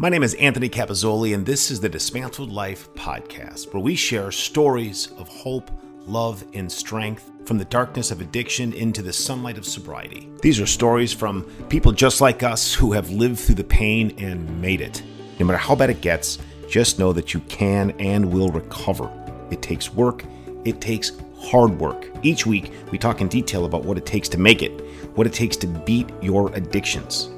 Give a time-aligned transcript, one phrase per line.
[0.00, 4.32] My name is Anthony Capazzoli, and this is the Dismantled Life podcast, where we share
[4.32, 5.70] stories of hope,
[6.06, 10.30] love, and strength from the darkness of addiction into the sunlight of sobriety.
[10.40, 14.58] These are stories from people just like us who have lived through the pain and
[14.58, 15.02] made it.
[15.38, 19.12] No matter how bad it gets, just know that you can and will recover.
[19.50, 20.24] It takes work,
[20.64, 22.08] it takes hard work.
[22.22, 24.80] Each week, we talk in detail about what it takes to make it,
[25.14, 27.28] what it takes to beat your addictions.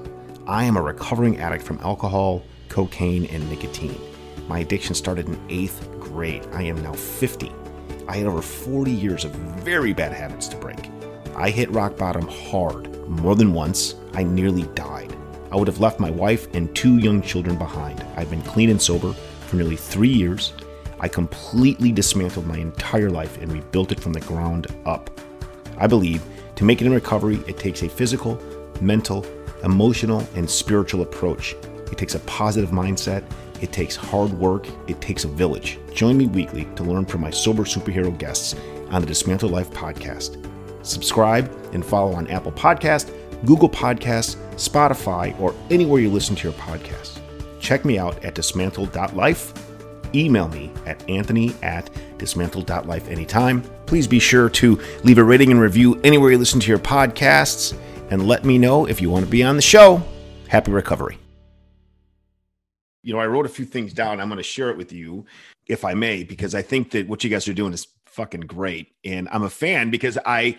[0.47, 4.01] I am a recovering addict from alcohol cocaine, and nicotine.
[4.49, 6.47] My addiction started in eighth grade.
[6.53, 7.53] I am now 50.
[8.09, 10.91] I had over 40 years of very bad habits to break.
[11.37, 12.91] I hit rock bottom hard.
[13.09, 15.15] More than once, I nearly died.
[15.53, 18.05] I would have left my wife and two young children behind.
[18.17, 20.55] I've been clean and sober for nearly three years.
[20.99, 25.11] I completely dismantled my entire life and rebuilt it from the ground up.
[25.77, 26.23] I believe
[26.57, 28.41] to make it in recovery, it takes a physical,
[28.81, 29.27] mental,
[29.63, 31.55] emotional, and spiritual approach.
[31.93, 33.23] It takes a positive mindset.
[33.61, 34.67] It takes hard work.
[34.89, 35.79] It takes a village.
[35.95, 38.57] Join me weekly to learn from my sober superhero guests
[38.91, 40.45] on the Dismantle Life podcast.
[40.85, 46.59] Subscribe and follow on Apple Podcast, Google Podcasts, Spotify, or anywhere you listen to your
[46.59, 47.21] podcasts.
[47.61, 49.53] Check me out at dismantle.life.
[50.15, 53.63] Email me at anthony at dismantle.life anytime.
[53.87, 57.77] Please be sure to leave a rating and review anywhere you listen to your podcasts
[58.11, 60.03] and let me know if you want to be on the show.
[60.49, 61.22] Happy recovery
[63.03, 64.21] you know, I wrote a few things down.
[64.21, 65.27] I'm going to share it with you,
[65.67, 68.93] if I may, because I think that what you guys are doing is fucking great.
[69.05, 70.57] And I'm a fan because I,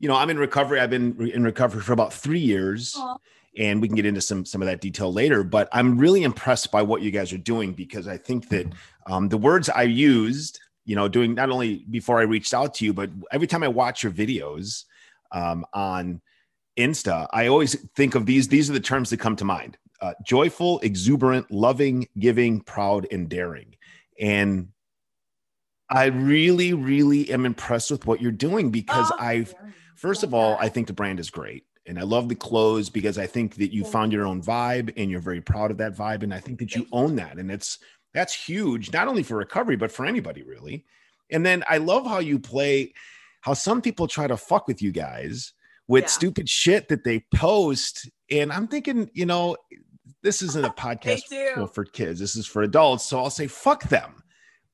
[0.00, 0.80] you know, I'm in recovery.
[0.80, 2.94] I've been in recovery for about three years.
[2.94, 3.18] Aww.
[3.56, 5.42] And we can get into some some of that detail later.
[5.42, 8.66] But I'm really impressed by what you guys are doing because I think that
[9.06, 12.84] um, the words I used, you know, doing not only before I reached out to
[12.84, 14.84] you, but every time I watch your videos
[15.32, 16.20] um, on
[16.76, 18.46] Insta, I always think of these.
[18.46, 23.28] These are the terms that come to mind uh, joyful, exuberant, loving, giving, proud, and
[23.28, 23.74] daring.
[24.20, 24.68] And
[25.90, 29.54] I really, really am impressed with what you're doing because oh, I've,
[29.96, 31.64] first of all, I think the brand is great.
[31.86, 35.10] And I love the clothes because I think that you found your own vibe and
[35.10, 36.22] you're very proud of that vibe.
[36.22, 37.38] And I think that you own that.
[37.38, 37.78] And it's,
[38.12, 40.84] that's huge, not only for recovery, but for anybody really.
[41.30, 42.92] And then I love how you play,
[43.40, 45.54] how some people try to fuck with you guys
[45.88, 46.08] with yeah.
[46.08, 48.10] stupid shit that they post.
[48.30, 49.56] And I'm thinking, you know,
[50.22, 52.20] this isn't a podcast for kids.
[52.20, 53.06] This is for adults.
[53.06, 54.22] So I'll say, fuck them.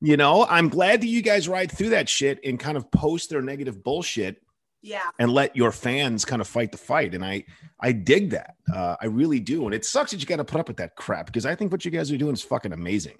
[0.00, 3.30] You know, I'm glad that you guys ride through that shit and kind of post
[3.30, 4.40] their negative bullshit.
[4.82, 5.08] Yeah.
[5.18, 7.14] And let your fans kind of fight the fight.
[7.14, 7.44] And I,
[7.80, 8.56] I dig that.
[8.70, 9.64] Uh, I really do.
[9.64, 11.72] And it sucks that you got to put up with that crap because I think
[11.72, 13.16] what you guys are doing is fucking amazing.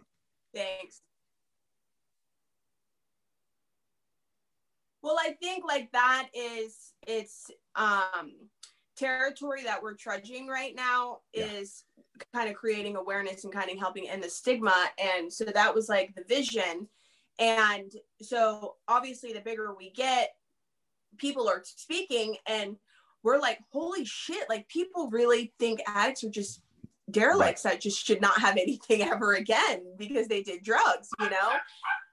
[0.54, 1.00] Thanks.
[5.04, 8.32] Well, I think like that is it's um
[9.04, 11.44] territory that we're trudging right now yeah.
[11.44, 11.84] is
[12.32, 14.74] kind of creating awareness and kind of helping end the stigma.
[14.98, 16.88] And so that was like the vision.
[17.38, 17.92] And
[18.22, 20.30] so obviously, the bigger we get,
[21.18, 22.76] people are speaking, and
[23.22, 26.60] we're like, holy shit, like people really think addicts are just
[27.10, 27.72] derelicts right.
[27.72, 31.52] that just should not have anything ever again because they did drugs, you know?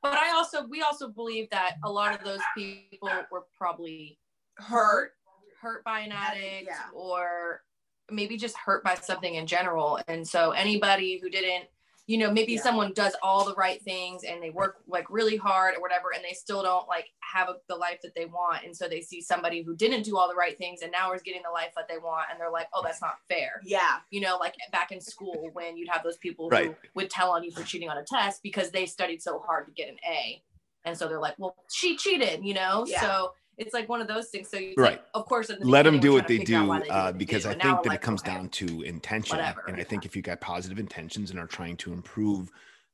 [0.01, 4.17] But I also, we also believe that a lot of those people were probably
[4.57, 5.13] hurt
[5.61, 6.89] hurt by an addict yeah.
[6.93, 7.61] or
[8.09, 9.99] maybe just hurt by something in general.
[10.07, 11.65] And so anybody who didn't,
[12.07, 12.61] you know, maybe yeah.
[12.61, 16.21] someone does all the right things and they work like really hard or whatever, and
[16.25, 18.65] they still don't like have a, the life that they want.
[18.65, 21.21] And so they see somebody who didn't do all the right things and now is
[21.21, 22.25] getting the life that they want.
[22.29, 23.61] And they're like, oh, that's not fair.
[23.63, 23.99] Yeah.
[24.09, 26.65] You know, like back in school when you'd have those people right.
[26.65, 29.67] who would tell on you for cheating on a test because they studied so hard
[29.67, 30.43] to get an A.
[30.83, 32.85] And so they're like, well, she cheated, you know?
[32.87, 32.99] Yeah.
[32.99, 34.49] So it's like one of those things.
[34.49, 37.45] So you right, like, of course, let them do what they do, they uh, because
[37.45, 39.37] I think that like, it comes okay, down to intention.
[39.37, 39.83] Whatever, and yeah.
[39.83, 42.49] I think if you got positive intentions and are trying to improve,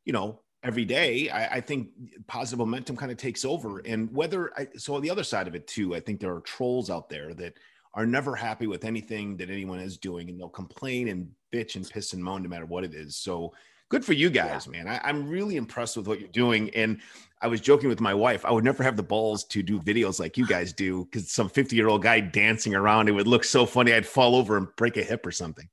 [0.06, 1.90] you know, every day, I, I think
[2.28, 3.80] positive momentum kind of takes over.
[3.80, 6.42] And whether I, so, on the other side of it too, I think there are
[6.42, 7.54] trolls out there that
[7.94, 11.90] are never happy with anything that anyone is doing, and they'll complain and bitch and
[11.90, 13.16] piss and moan no matter what it is.
[13.16, 13.54] So
[13.90, 14.84] good for you guys, yeah.
[14.84, 14.88] man.
[14.88, 16.70] I, am I'm really impressed with what you're doing.
[16.72, 17.00] And
[17.42, 20.20] I was joking with my wife, I would never have the balls to do videos
[20.20, 23.44] like you guys do because some 50 year old guy dancing around, it would look
[23.44, 23.94] so funny.
[23.94, 25.68] I'd fall over and break a hip or something.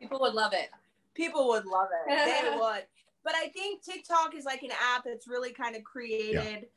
[0.00, 0.70] People would love it.
[1.14, 2.08] People would love it.
[2.08, 2.84] They would.
[3.24, 6.34] But I think TikTok is like an app that's really kind of created.
[6.34, 6.68] Yeah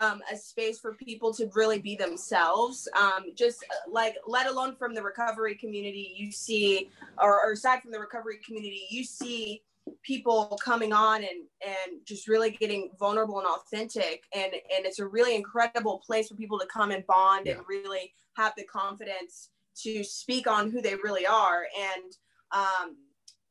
[0.00, 2.88] um, a space for people to really be themselves.
[2.98, 6.90] Um, just uh, like, let alone from the recovery community, you see,
[7.20, 9.62] or, or aside from the recovery community, you see
[10.04, 15.06] people coming on and and just really getting vulnerable and authentic and and it's a
[15.06, 17.54] really incredible place for people to come and bond yeah.
[17.54, 21.66] and really have the confidence to speak on who they really are.
[21.94, 22.12] And
[22.52, 22.96] um,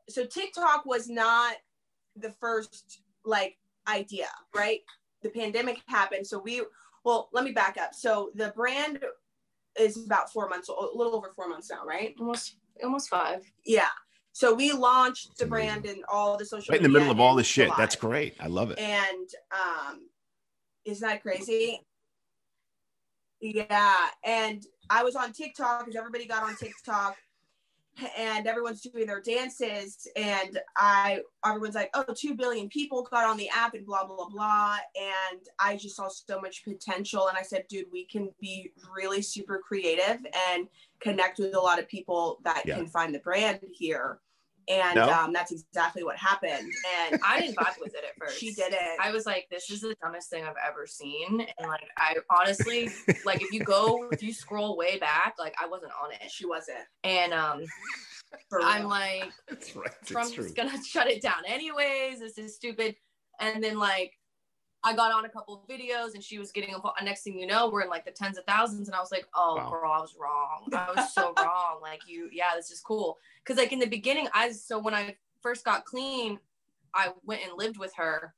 [0.10, 1.56] so TikTok was not
[2.16, 3.58] the first like
[3.88, 4.80] idea, right?
[5.22, 6.26] The pandemic happened.
[6.26, 6.62] So we,
[7.04, 7.94] well, let me back up.
[7.94, 9.00] So the brand
[9.80, 12.16] is about four months, a little over four months now, right?
[12.20, 13.44] Almost, almost five.
[13.66, 13.90] Yeah.
[14.34, 17.36] So we launched the brand and all the social right in the middle of all
[17.36, 17.66] this shit.
[17.66, 17.76] July.
[17.78, 18.36] That's great.
[18.40, 18.80] I love it.
[18.80, 20.08] And um,
[20.86, 21.82] isn't that crazy?
[23.42, 23.96] Yeah.
[24.24, 27.18] And I was on TikTok because everybody got on TikTok
[28.18, 33.38] and everyone's doing their dances and i everyone's like oh 2 billion people got on
[33.38, 37.42] the app and blah blah blah and i just saw so much potential and i
[37.42, 40.68] said dude we can be really super creative and
[41.00, 42.76] connect with a lot of people that yeah.
[42.76, 44.20] can find the brand here
[44.72, 45.10] and no.
[45.10, 46.72] um, that's exactly what happened.
[47.10, 48.40] And I didn't vibe with it at first.
[48.40, 49.00] She did it.
[49.00, 52.90] I was like, "This is the dumbest thing I've ever seen." And like, I honestly,
[53.26, 56.32] like, if you go, if you scroll way back, like, I wasn't on it.
[56.32, 56.80] She wasn't.
[57.04, 57.64] And um,
[58.62, 59.32] I'm like,
[59.76, 60.06] right.
[60.06, 62.20] Trump's gonna shut it down anyways.
[62.20, 62.96] This is stupid.
[63.40, 64.14] And then like
[64.84, 67.46] I got on a couple of videos and she was getting a next thing you
[67.46, 68.88] know, we're in like the tens of thousands.
[68.88, 69.70] And I was like, oh, wow.
[69.70, 70.68] girl, I was wrong.
[70.74, 71.80] I was so wrong.
[71.82, 73.18] Like, you, yeah, this is cool.
[73.46, 76.40] Cause like in the beginning, I, so when I first got clean,
[76.96, 78.34] I went and lived with her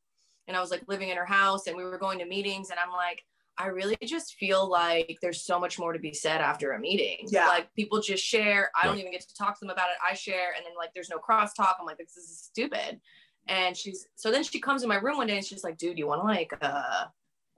[0.47, 2.69] and I was like living in her house and we were going to meetings.
[2.69, 3.23] And I'm like,
[3.57, 7.27] I really just feel like there's so much more to be said after a meeting.
[7.29, 7.47] Yeah.
[7.47, 8.71] Like people just share.
[8.79, 9.97] I don't even get to talk to them about it.
[10.07, 11.75] I share and then like there's no crosstalk.
[11.79, 12.99] I'm like, this is stupid.
[13.47, 15.97] And she's so then she comes in my room one day and she's like, dude,
[15.97, 17.05] you want to like uh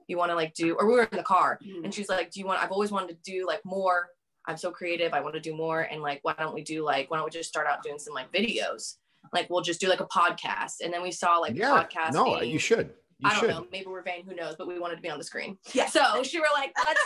[0.07, 1.83] you want to like do or we were in the car mm-hmm.
[1.83, 4.09] and she's like, Do you want I've always wanted to do like more.
[4.47, 5.13] I'm so creative.
[5.13, 5.81] I want to do more.
[5.81, 8.13] And like, why don't we do like why don't we just start out doing some
[8.13, 8.95] like videos?
[9.33, 10.75] Like we'll just do like a podcast.
[10.83, 12.13] And then we saw like yeah, podcast.
[12.13, 12.91] No, you should.
[13.19, 13.49] You I don't should.
[13.49, 13.67] know.
[13.71, 14.25] Maybe we're vain.
[14.27, 14.55] Who knows?
[14.57, 15.57] But we wanted to be on the screen.
[15.73, 15.87] Yeah.
[15.87, 16.99] So she were like, let's.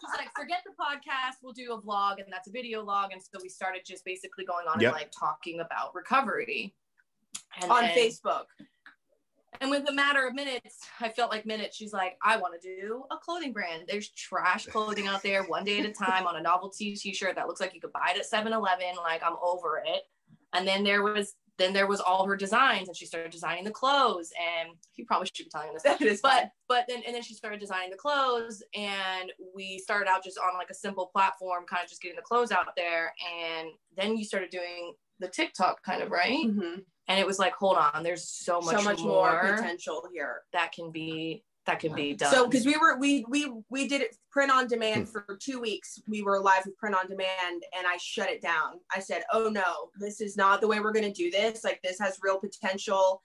[0.00, 1.36] she's like, forget the podcast.
[1.42, 3.12] We'll do a vlog, and that's a video log.
[3.12, 4.92] And so we started just basically going on yep.
[4.92, 6.74] and like talking about recovery.
[7.60, 8.44] And on then, Facebook.
[9.60, 11.76] And with a matter of minutes, I felt like minutes.
[11.76, 13.84] She's like, I want to do a clothing brand.
[13.86, 17.46] There's trash clothing out there, one day at a time, on a novelty T-shirt that
[17.46, 18.96] looks like you could buy it at 7-Eleven.
[18.96, 20.02] Like I'm over it.
[20.52, 23.70] And then there was then there was all her designs and she started designing the
[23.70, 27.60] clothes and he probably should be telling this but but then and then she started
[27.60, 31.88] designing the clothes and we started out just on like a simple platform kind of
[31.88, 33.12] just getting the clothes out there
[33.46, 36.80] and then you started doing the tiktok kind of right mm-hmm.
[37.08, 40.42] And it was like hold on there's so much, so much more, more potential here
[40.52, 42.32] that can be that can be done.
[42.32, 45.10] So because we were we we we did it print on demand hmm.
[45.10, 46.00] for two weeks.
[46.08, 48.80] We were live with print on demand, and I shut it down.
[48.94, 51.64] I said, "Oh no, this is not the way we're going to do this.
[51.64, 53.22] Like this has real potential."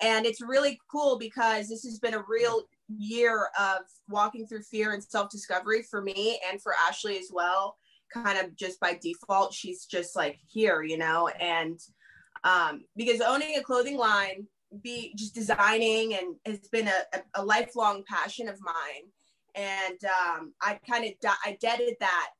[0.00, 4.92] And it's really cool because this has been a real year of walking through fear
[4.92, 7.76] and self discovery for me and for Ashley as well.
[8.12, 11.80] Kind of just by default, she's just like here, you know, and
[12.44, 14.46] um, because owning a clothing line
[14.82, 19.10] be just designing and has been a, a, a lifelong passion of mine.
[19.54, 21.12] And um, I kind of
[21.44, 22.30] I deaded that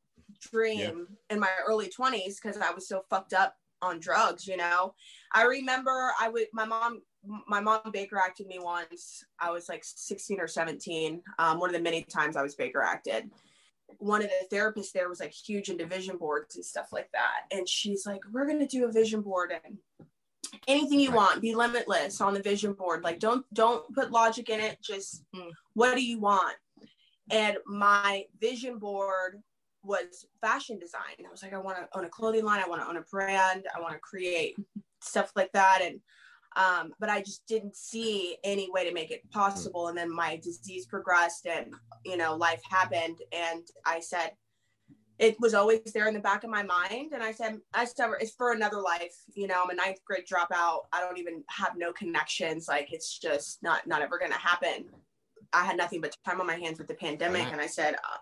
[0.41, 1.35] dream yeah.
[1.35, 4.95] in my early 20s because I was so fucked up on drugs, you know.
[5.33, 7.03] I remember I would my mom
[7.47, 9.25] my mom Baker acted me once.
[9.39, 11.23] I was like 16 or 17.
[11.39, 13.31] Um, one of the many times I was Baker acted.
[13.99, 17.57] One of the therapists there was like huge into vision boards and stuff like that.
[17.57, 19.79] And she's like, We're gonna do a vision board and
[20.69, 21.41] anything you want.
[21.41, 23.03] Be limitless on the vision board.
[23.03, 24.79] Like don't don't put logic in it.
[24.83, 25.51] Just mm.
[25.75, 26.57] what do you want?
[27.31, 29.41] And my vision board
[29.83, 31.03] was fashion design.
[31.27, 32.63] I was like i want to own a clothing line.
[32.65, 33.67] I want to own a brand.
[33.75, 34.57] I want to create
[35.01, 35.81] stuff like that.
[35.83, 36.01] And
[36.57, 40.37] um, but i just didn't see any way to make it possible and then my
[40.43, 41.73] disease progressed and
[42.05, 44.33] you know life happened and i said
[45.23, 47.13] it was always there in the back of my mind.
[47.13, 49.15] And I said, I said, it's for another life.
[49.35, 50.81] You know, I'm a ninth grade dropout.
[50.93, 52.67] I don't even have no connections.
[52.67, 54.87] Like it's just not, not ever going to happen.
[55.53, 57.47] I had nothing but time on my hands with the pandemic.
[57.53, 58.19] And I said, uh,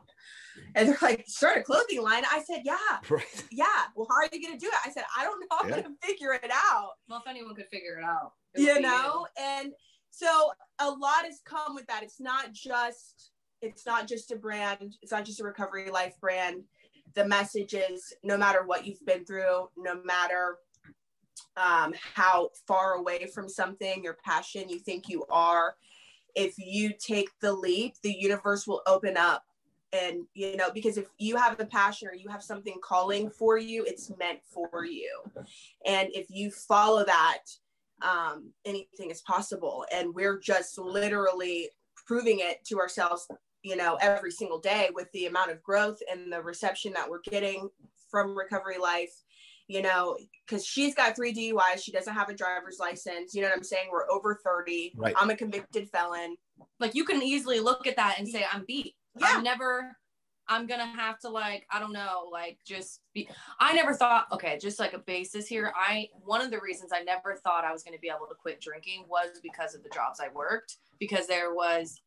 [0.75, 2.25] and they're like, start a clothing line.
[2.31, 2.77] I said, yeah,
[3.11, 3.45] right.
[3.51, 3.67] yeah.
[3.97, 4.75] Well, how are you going to do it?
[4.85, 5.57] I said, I don't know.
[5.61, 5.81] I'm yeah.
[5.83, 6.91] going to figure it out.
[7.09, 9.45] Well, if anyone could figure it out, it you know, you.
[9.45, 9.73] and
[10.11, 12.03] so a lot has come with that.
[12.03, 13.31] It's not just,
[13.63, 14.97] it's not just a brand.
[15.03, 16.65] It's not just a recovery life brand
[17.15, 20.59] the message is no matter what you've been through, no matter
[21.57, 25.75] um, how far away from something, your passion you think you are,
[26.35, 29.43] if you take the leap, the universe will open up.
[29.93, 33.59] And, you know, because if you have a passion or you have something calling for
[33.59, 35.23] you, it's meant for you.
[35.85, 37.43] And if you follow that,
[38.03, 39.85] um, anything is possible.
[39.93, 41.71] And we're just literally
[42.07, 43.29] proving it to ourselves
[43.63, 47.21] you know every single day with the amount of growth and the reception that we're
[47.21, 47.69] getting
[48.11, 49.13] from recovery life
[49.71, 51.81] you know, because she's got three DUIs.
[51.81, 53.37] She doesn't have a driver's license.
[53.37, 53.87] You know what I'm saying?
[53.93, 54.95] We're over 30.
[54.97, 55.15] Right.
[55.17, 56.35] I'm a convicted felon.
[56.81, 58.97] Like you can easily look at that and say, I'm beat.
[59.19, 59.27] Yeah.
[59.29, 59.97] I'm never,
[60.49, 64.59] I'm gonna have to like, I don't know, like just be I never thought, okay,
[64.61, 65.73] just like a basis here.
[65.77, 68.61] I one of the reasons I never thought I was gonna be able to quit
[68.61, 72.01] drinking was because of the jobs I worked, because there was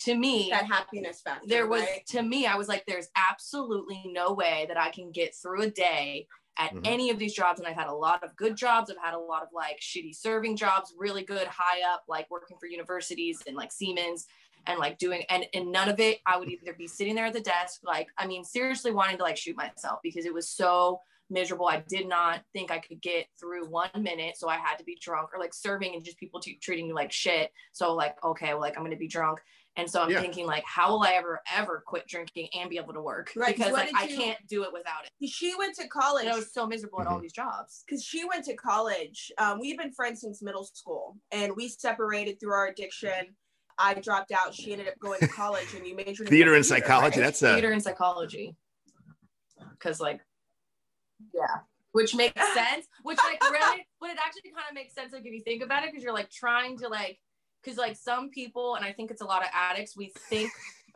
[0.00, 1.46] to me that happiness factor.
[1.46, 2.06] There was right?
[2.08, 5.70] to me, I was like, there's absolutely no way that I can get through a
[5.70, 6.26] day
[6.58, 6.80] at mm-hmm.
[6.84, 9.18] any of these jobs and i've had a lot of good jobs i've had a
[9.18, 13.56] lot of like shitty serving jobs really good high up like working for universities and
[13.56, 14.26] like siemens
[14.66, 17.32] and like doing and, and none of it i would either be sitting there at
[17.32, 21.00] the desk like i mean seriously wanting to like shoot myself because it was so
[21.28, 24.84] miserable i did not think i could get through one minute so i had to
[24.84, 28.16] be drunk or like serving and just people t- treating you like shit so like
[28.24, 29.40] okay well like i'm gonna be drunk
[29.76, 30.20] and so I'm yeah.
[30.20, 33.32] thinking like, how will I ever ever quit drinking and be able to work?
[33.36, 35.28] Right, because like I you, can't do it without it.
[35.28, 36.24] She went to college.
[36.24, 37.08] And I was so miserable mm-hmm.
[37.08, 37.22] at all mm-hmm.
[37.22, 37.84] these jobs.
[37.86, 39.30] Because she went to college.
[39.38, 43.36] Um, we've been friends since middle school, and we separated through our addiction.
[43.78, 44.54] I dropped out.
[44.54, 47.20] She ended up going to college, and you majored in theater and psychology.
[47.20, 47.26] Right?
[47.26, 48.56] That's a theater and psychology.
[49.72, 50.20] Because like,
[51.34, 51.60] yeah,
[51.92, 52.86] which makes sense.
[53.02, 55.84] Which like really, but it actually kind of makes sense like if you think about
[55.84, 57.18] it, because you're like trying to like
[57.62, 60.50] because like some people and i think it's a lot of addicts we think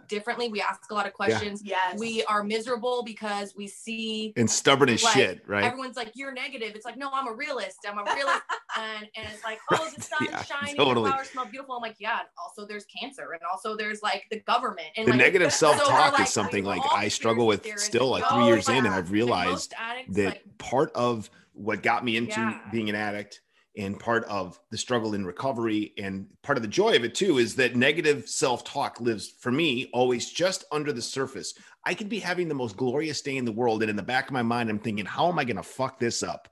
[0.08, 0.48] differently.
[0.48, 1.62] We ask a lot of questions.
[1.64, 1.76] Yeah.
[1.90, 1.98] yes.
[1.98, 5.64] We are miserable because we see and stubborn as like, shit right?
[5.64, 6.72] everyone's like you're negative.
[6.74, 7.78] It's like no i'm a realist.
[7.88, 8.42] I'm a realist
[8.78, 11.04] and and it's like oh the sun's yeah, shining totally.
[11.04, 11.76] the flowers smell beautiful.
[11.76, 15.12] I'm like yeah And also there's cancer and also there's like the government and the
[15.12, 18.86] like, negative self-talk so is something like i struggle with still like three years in
[18.86, 22.58] and i've realized addicts, that like, part of what got me into yeah.
[22.72, 23.40] being an addict
[23.76, 27.38] and part of the struggle in recovery and part of the joy of it too
[27.38, 31.54] is that negative self-talk lives for me always just under the surface.
[31.84, 34.26] I could be having the most glorious day in the world and in the back
[34.26, 36.48] of my mind i'm thinking how am i going to fuck this up?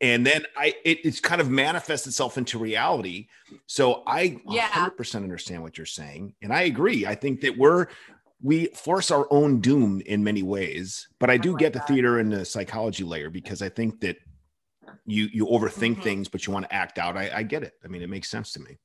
[0.00, 3.26] And then i it, it's kind of manifests itself into reality.
[3.66, 4.68] So i yeah.
[4.68, 7.04] 100% understand what you're saying and i agree.
[7.04, 7.88] I think that we're
[8.42, 11.80] we force our own doom in many ways but i do I like get the
[11.80, 14.16] theater and the psychology layer because i think that
[15.06, 16.02] you you overthink mm-hmm.
[16.02, 17.16] things, but you want to act out.
[17.16, 17.74] I, I get it.
[17.84, 18.78] I mean, it makes sense to me.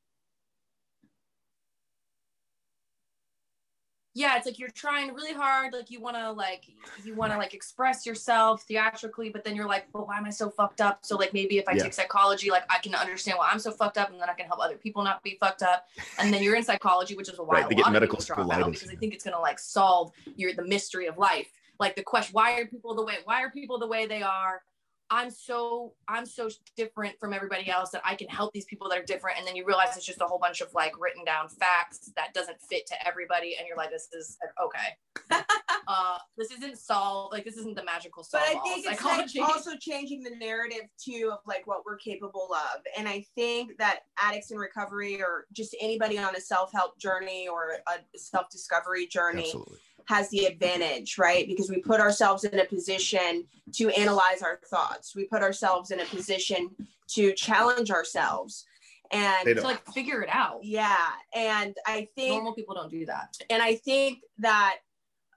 [4.16, 6.64] yeah it's like you're trying really hard like you want to like
[7.04, 10.30] you want to like express yourself theatrically but then you're like but why am i
[10.30, 11.84] so fucked up so like maybe if i yeah.
[11.84, 14.48] take psychology like i can understand why i'm so fucked up and then i can
[14.48, 15.86] help other people not be fucked up
[16.18, 18.58] and then you're in psychology which is why right, a lot medical of people drop
[18.58, 21.96] out because i think it's going to like solve your the mystery of life like
[21.96, 24.62] the question why are people the way why are people the way they are
[25.10, 28.98] I'm so I'm so different from everybody else that I can help these people that
[28.98, 29.38] are different.
[29.38, 32.34] And then you realize it's just a whole bunch of like written down facts that
[32.34, 33.56] doesn't fit to everybody.
[33.58, 35.42] And you're like this is okay.
[35.88, 39.36] Uh this isn't solve like this isn't the magical solve but I think it's like
[39.50, 42.82] also changing the narrative too of like what we're capable of.
[42.98, 47.78] And I think that addicts in recovery or just anybody on a self-help journey or
[47.88, 51.48] a self-discovery journey Absolutely has the advantage, right?
[51.48, 55.16] Because we put ourselves in a position to analyze our thoughts.
[55.16, 56.70] We put ourselves in a position
[57.10, 58.66] to challenge ourselves
[59.12, 60.60] and to like figure it out.
[60.64, 61.08] Yeah.
[61.34, 63.38] And I think normal people don't do that.
[63.50, 64.78] And I think that,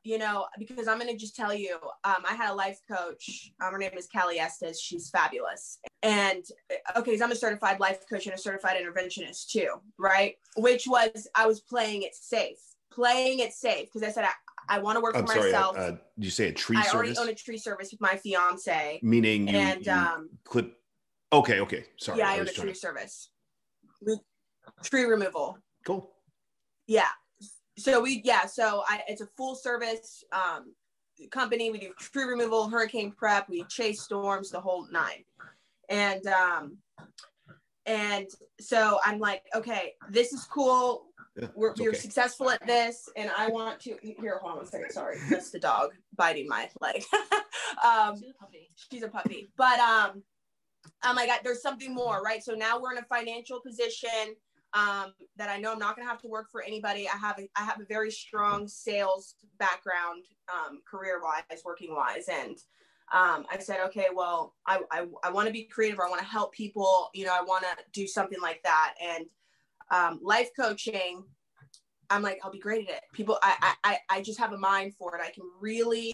[0.05, 3.53] you know, because I'm going to just tell you, um, I had a life coach.
[3.63, 4.81] Um, her name is Callie Estes.
[4.81, 5.79] She's fabulous.
[6.03, 6.45] And
[6.97, 10.37] okay, so I'm a certified life coach and a certified interventionist too, right?
[10.57, 12.59] Which was, I was playing it safe
[12.99, 14.33] playing it safe because I said I,
[14.69, 15.77] I want to work I'm for sorry, myself.
[15.77, 16.95] Uh, uh, you say a tree I service?
[16.95, 19.01] I already own a tree service with my fiance.
[19.03, 20.75] Meaning you, and you um, clip.
[21.33, 22.19] Okay, okay, sorry.
[22.19, 22.79] Yeah, I, I own a tree to...
[22.79, 23.31] service.
[24.05, 24.17] We,
[24.83, 25.59] tree removal.
[25.85, 26.11] Cool.
[26.87, 27.09] Yeah.
[27.77, 30.75] So we yeah so I it's a full service um,
[31.31, 31.71] company.
[31.71, 35.25] We do tree removal, hurricane prep, we chase storms, the whole nine,
[35.89, 36.79] and um,
[37.87, 38.27] and
[38.61, 41.08] so I'm like, okay, this is cool
[41.40, 41.99] yeah, we're, we're okay.
[41.99, 45.59] successful at this and i want to here hold on one second sorry that's the
[45.59, 47.04] dog biting my leg
[47.85, 50.23] um she's a puppy she's a puppy but um
[51.04, 54.35] oh my god there's something more right so now we're in a financial position
[54.75, 57.38] um that i know i'm not going to have to work for anybody i have
[57.38, 62.59] a, i have a very strong sales background um career wise working wise and
[63.11, 65.99] um, I said, okay, well, I, I, I want to be creative.
[65.99, 67.09] I want to help people.
[67.14, 68.95] You know, I want to do something like that.
[69.02, 69.25] And
[69.90, 71.25] um, life coaching
[72.11, 73.02] i'm like i'll be great at it.
[73.12, 75.23] People I, I i just have a mind for it.
[75.23, 76.12] I can really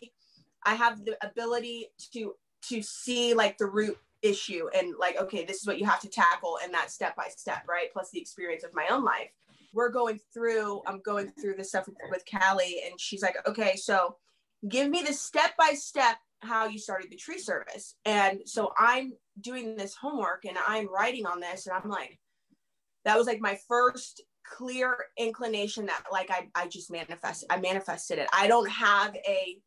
[0.65, 2.35] i have the ability to
[2.69, 6.09] to see like the root issue and like okay this is what you have to
[6.09, 7.93] tackle and that step by step right?
[7.93, 9.31] Plus the experience of my own life.
[9.73, 13.77] We're going through i'm going through this stuff with, with callie and she's like okay
[13.77, 14.17] so
[14.69, 17.97] give me the step by step how you started the tree service.
[18.05, 22.19] And so I'm doing this homework and I'm writing on this and I'm like,
[23.05, 28.19] that was like my first clear inclination that like I, I just manifested I manifested
[28.19, 28.29] it.
[28.33, 29.59] I don't have a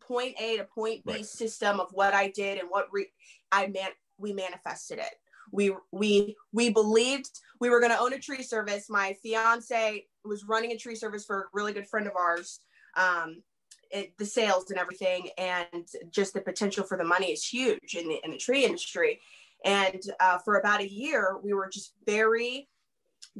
[0.00, 1.26] point A to point B right.
[1.26, 3.12] system of what I did and what re-
[3.50, 5.14] I man we manifested it.
[5.52, 8.88] We we we believed we were going to own a tree service.
[8.88, 12.60] My fiance was running a tree service for a really good friend of ours.
[12.96, 13.42] Um,
[13.90, 18.08] it, the sales and everything, and just the potential for the money is huge in
[18.08, 19.20] the in the tree industry.
[19.64, 22.68] And uh, for about a year, we were just very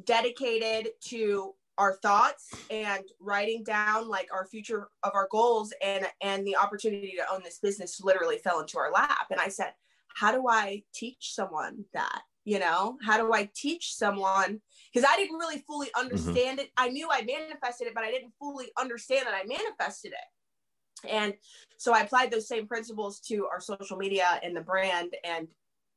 [0.04, 6.46] dedicated to our thoughts and writing down like our future of our goals and and
[6.46, 9.26] the opportunity to own this business literally fell into our lap.
[9.30, 9.72] And i said
[10.14, 12.96] how do i teach someone that you know?
[13.04, 14.60] How do i teach someone?
[14.92, 16.00] Because i didn't really fully mm-hmm.
[16.00, 16.66] understand mm-hmm.
[16.66, 16.72] it.
[16.76, 21.08] I knew i manifested it but i didn't fully understand that i manifested it.
[21.08, 21.34] And
[21.78, 25.14] so i applied those same principles to our social media and the brand.
[25.24, 25.48] And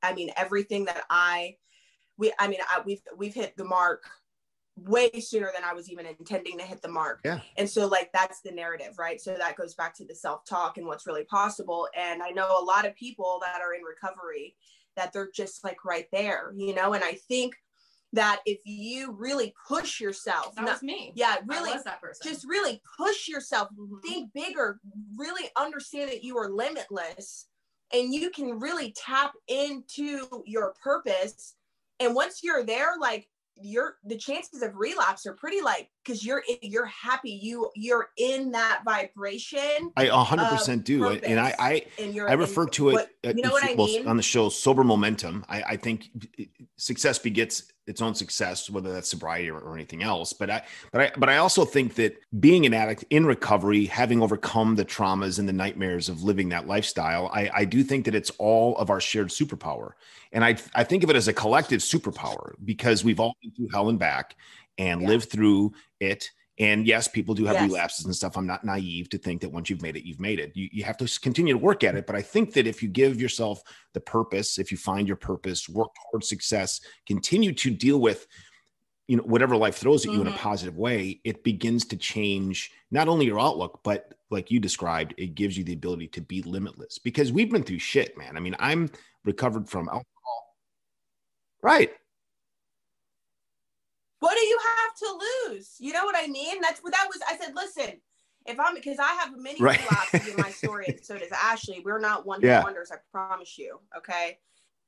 [0.01, 1.55] i mean everything that i
[2.17, 4.03] we i mean I, we've we've hit the mark
[4.75, 7.21] way sooner than I was even intending to hit the mark.
[7.23, 7.41] Yeah.
[7.57, 9.21] And so like that's the narrative, right?
[9.21, 11.87] So that goes back to the self-talk and what's really possible.
[11.95, 14.55] And I know a lot of people that are in recovery
[14.95, 17.55] that they're just like right there, you know, and I think
[18.13, 21.11] that if you really push yourself, that not, was me.
[21.15, 22.31] Yeah, really that person.
[22.31, 23.95] Just really push yourself, mm-hmm.
[24.07, 24.79] think bigger,
[25.17, 27.47] really understand that you are limitless
[27.91, 31.55] and you can really tap into your purpose.
[31.99, 36.43] And once you're there, like you're the chances of relapse are pretty like because you're
[36.61, 42.33] you're happy you you're in that vibration i 100% do and i i and i
[42.33, 44.07] refer to it what, uh, you know what I mean?
[44.07, 45.45] on the show sober momentum.
[45.49, 46.45] I i think eh,
[46.77, 51.01] success begets its own success whether that's sobriety or, or, anything else but i but
[51.01, 55.39] i but i also think that being an addict in recovery having overcome the traumas
[55.39, 58.89] and the nightmares of living that lifestyle i i do think that it's all of
[58.89, 59.91] our shared superpower.
[60.31, 63.69] And i i think of it as a collective superpower because we've all been through
[63.71, 64.35] hell and back
[64.77, 65.07] and yeah.
[65.07, 67.67] lived through it and yes, people do have yes.
[67.67, 68.37] relapses and stuff.
[68.37, 70.51] I'm not naive to think that once you've made it, you've made it.
[70.55, 72.05] You, you have to continue to work at it.
[72.05, 75.67] But I think that if you give yourself the purpose, if you find your purpose,
[75.67, 78.27] work towards success, continue to deal with
[79.07, 80.27] you know whatever life throws at you mm-hmm.
[80.27, 80.39] in a mm-hmm.
[80.43, 85.35] positive way it begins to change not only your outlook but like you described it
[85.35, 88.55] gives you the ability to be limitless because we've been through shit man i mean
[88.59, 88.89] i'm
[89.25, 90.55] recovered from alcohol
[91.61, 91.91] right
[94.23, 95.75] what do you have to lose?
[95.79, 96.61] You know what I mean?
[96.61, 97.19] That's what that was.
[97.27, 97.99] I said, listen,
[98.45, 99.81] if I'm because I have many right.
[99.89, 101.81] relapses in my story, and so does Ashley.
[101.83, 102.63] We're not one yeah.
[102.63, 103.79] wonders, I promise you.
[103.97, 104.37] Okay.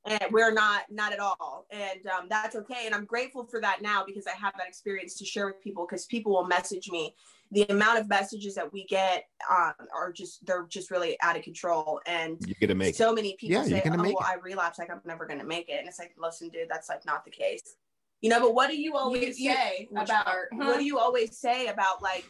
[0.06, 1.65] And we're not, not at all.
[1.69, 2.84] And um, that's okay.
[2.86, 5.86] And I'm grateful for that now because I have that experience to share with people
[5.86, 7.15] because people will message me.
[7.52, 11.41] The amount of messages that we get um, are just, they're just really out of
[11.41, 12.00] control.
[12.06, 14.15] And you're to make so many people yeah, say, oh, well, it.
[14.21, 14.78] I relapse.
[14.78, 15.80] Like I'm never going to make it.
[15.80, 17.76] And it's like, listen, dude, that's like not the case
[18.21, 21.38] you know but what do you always you, say you, about what do you always
[21.38, 22.25] say about like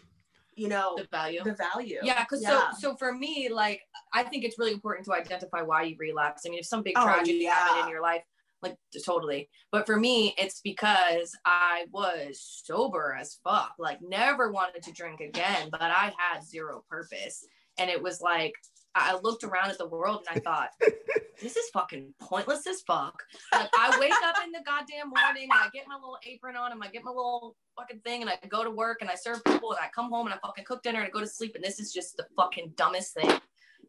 [0.56, 1.44] you know the value?
[1.44, 2.00] the value?
[2.02, 2.72] Yeah because yeah.
[2.72, 3.82] so so for me like
[4.14, 6.44] i think it's really important to identify why you relapse.
[6.46, 7.54] I mean if some big oh, tragedy yeah.
[7.54, 8.24] happened in your life
[8.62, 9.50] like totally.
[9.72, 15.20] But for me it's because i was sober as fuck like never wanted to drink
[15.20, 17.46] again but i had zero purpose.
[17.78, 18.54] And it was like
[18.96, 20.70] I looked around at the world and I thought,
[21.42, 23.22] this is fucking pointless as fuck.
[23.52, 26.72] Like I wake up in the goddamn morning and I get my little apron on
[26.72, 29.44] and I get my little fucking thing and I go to work and I serve
[29.44, 31.56] people and I come home and I fucking cook dinner and I go to sleep
[31.56, 33.40] and this is just the fucking dumbest thing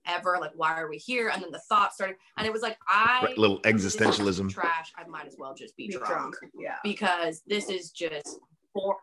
[0.06, 0.38] ever.
[0.40, 1.28] Like, why are we here?
[1.28, 4.92] And then the thought started, and it was like, I right, little existentialism trash.
[4.96, 6.08] I might as well just be, be drunk.
[6.08, 6.36] drunk.
[6.58, 6.76] Yeah.
[6.82, 8.38] Because this is just
[8.74, 8.98] boring.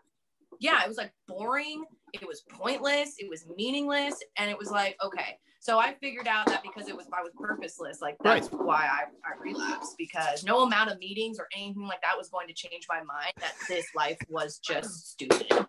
[0.60, 1.84] Yeah, it was like boring.
[2.14, 3.16] It was pointless.
[3.18, 4.16] It was meaningless.
[4.38, 7.32] And it was like, okay, so I figured out that because it was I was
[7.40, 8.62] purposeless, like that's right.
[8.66, 12.50] why I, I relapsed because no amount of meetings or anything like that was going
[12.50, 15.66] to change my mind that this life was just stupid.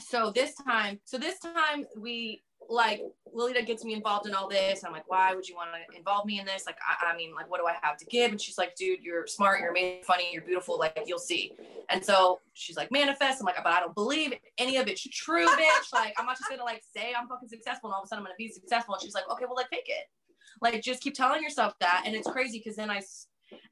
[0.00, 4.84] So this time, so this time we like Lolita gets me involved in all this.
[4.84, 6.64] I'm like, why would you want to involve me in this?
[6.66, 8.30] Like, I, I, mean, like, what do I have to give?
[8.30, 10.78] And she's like, dude, you're smart, you're amazing, funny, you're beautiful.
[10.78, 11.52] Like, you'll see.
[11.90, 13.40] And so she's like, manifest.
[13.40, 15.92] I'm like, but I don't believe any of it's true, bitch.
[15.92, 18.20] Like, I'm not just gonna like say I'm fucking successful and all of a sudden
[18.20, 18.94] I'm gonna be successful.
[18.94, 20.06] And she's like, okay, well, like, fake it.
[20.60, 22.04] Like, just keep telling yourself that.
[22.06, 23.02] And it's crazy because then I,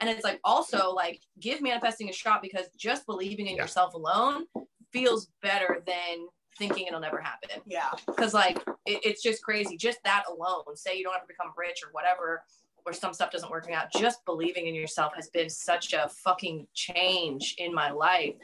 [0.01, 3.63] and it's like also like give manifesting a shot because just believing in yeah.
[3.63, 4.45] yourself alone
[4.93, 6.27] feels better than
[6.59, 7.61] thinking it'll never happen.
[7.67, 7.91] Yeah.
[8.07, 9.77] Because like it, it's just crazy.
[9.77, 12.43] Just that alone, say you don't ever become rich or whatever,
[12.87, 16.67] or some stuff doesn't working out, just believing in yourself has been such a fucking
[16.75, 18.35] change in my life.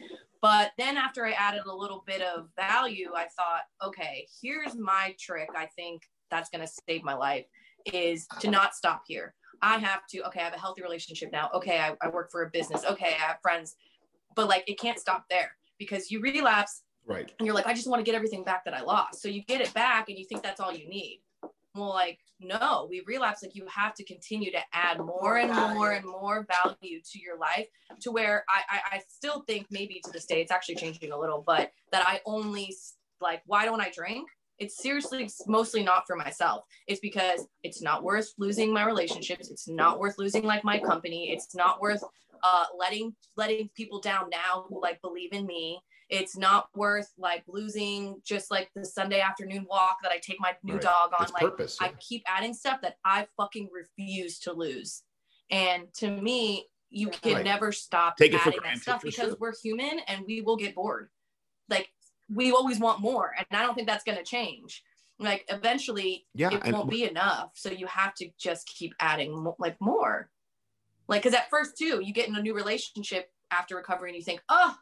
[0.42, 5.14] But then after I added a little bit of value, I thought, okay, here's my
[5.18, 5.48] trick.
[5.56, 7.46] I think that's gonna save my life
[7.92, 9.34] is to not stop here.
[9.62, 11.50] I have to, okay, I have a healthy relationship now.
[11.54, 12.84] Okay, I, I work for a business.
[12.84, 13.76] Okay, I have friends.
[14.34, 16.82] But like it can't stop there because you relapse.
[17.06, 17.32] Right.
[17.38, 19.22] And you're like, I just want to get everything back that I lost.
[19.22, 21.22] So you get it back and you think that's all you need.
[21.74, 23.42] Well, like, no, we relapse.
[23.42, 27.38] Like, you have to continue to add more and more and more value to your
[27.38, 27.66] life
[28.00, 31.18] to where I, I, I still think maybe to this day, it's actually changing a
[31.18, 32.74] little, but that I only
[33.20, 34.28] like, why don't I drink?
[34.58, 36.64] It's seriously mostly not for myself.
[36.86, 39.50] It's because it's not worth losing my relationships.
[39.50, 41.30] It's not worth losing like my company.
[41.30, 42.02] It's not worth
[42.42, 45.80] uh, letting letting people down now who like believe in me.
[46.08, 50.54] It's not worth like losing just like the Sunday afternoon walk that I take my
[50.62, 50.82] new right.
[50.82, 51.24] dog on.
[51.24, 51.88] It's like purpose, yeah.
[51.88, 55.02] I keep adding stuff that I fucking refuse to lose.
[55.50, 57.44] And to me, you can right.
[57.44, 59.36] never stop take adding that stuff because sure.
[59.40, 61.08] we're human and we will get bored.
[61.68, 61.88] Like
[62.32, 64.82] we always want more, and I don't think that's going to change.
[65.18, 67.50] Like eventually, yeah, it won't be enough.
[67.54, 70.30] So you have to just keep adding like more.
[71.08, 74.22] Like, because at first too, you get in a new relationship after recovery, and you
[74.22, 74.74] think, oh,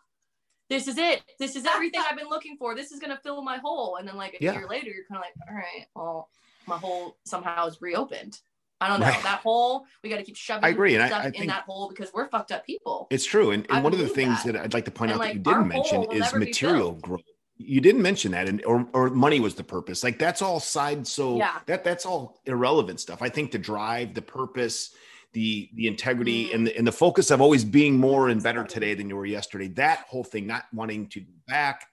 [0.70, 1.22] this is it.
[1.38, 2.74] This is everything I've been looking for.
[2.74, 3.96] This is gonna fill my hole.
[3.96, 4.52] And then like a yeah.
[4.54, 6.28] year later, you're kind of like, all right, well,
[6.66, 8.40] my hole somehow is reopened.
[8.80, 9.22] I don't know right.
[9.22, 9.86] that hole.
[10.02, 10.64] We got to keep shoving.
[10.64, 13.06] I agree, and stuff I, I in that hole because we're fucked up people.
[13.10, 14.52] It's true, and, and one of the things that.
[14.52, 14.62] that.
[14.62, 17.22] I'd like to point and out like, that you didn't mention is material growth.
[17.56, 20.02] You didn't mention that, and or or money was the purpose.
[20.02, 21.06] Like that's all side.
[21.06, 21.60] So yeah.
[21.66, 23.22] that that's all irrelevant stuff.
[23.22, 24.90] I think the drive, the purpose,
[25.34, 26.54] the the integrity mm.
[26.54, 29.26] and the, and the focus of always being more and better today than you were
[29.26, 29.68] yesterday.
[29.68, 31.86] That whole thing not wanting to back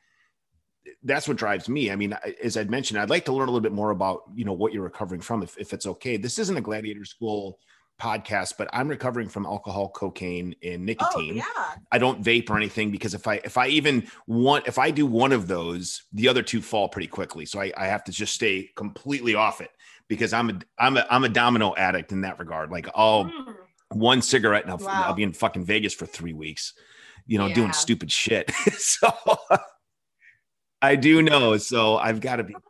[1.03, 1.91] that's what drives me.
[1.91, 4.45] I mean as i'd mentioned i'd like to learn a little bit more about you
[4.45, 6.17] know what you're recovering from if, if it's okay.
[6.17, 7.59] This isn't a gladiator school
[8.01, 11.33] podcast but i'm recovering from alcohol cocaine and nicotine.
[11.33, 11.75] oh, yeah.
[11.91, 15.05] i don't vape or anything because if i if i even want if i do
[15.05, 17.45] one of those the other two fall pretty quickly.
[17.45, 19.69] So i, I have to just stay completely off it
[20.11, 22.69] because I'm a I'm a I'm a domino addict in that regard.
[22.69, 23.55] Like I'll mm.
[23.93, 25.03] one cigarette and I'll, wow.
[25.05, 26.73] I'll, be in fucking Vegas for three weeks,
[27.25, 27.55] you know, yeah.
[27.55, 28.51] doing stupid shit.
[28.77, 29.09] so
[30.81, 31.55] I do know.
[31.55, 32.55] So I've got to be.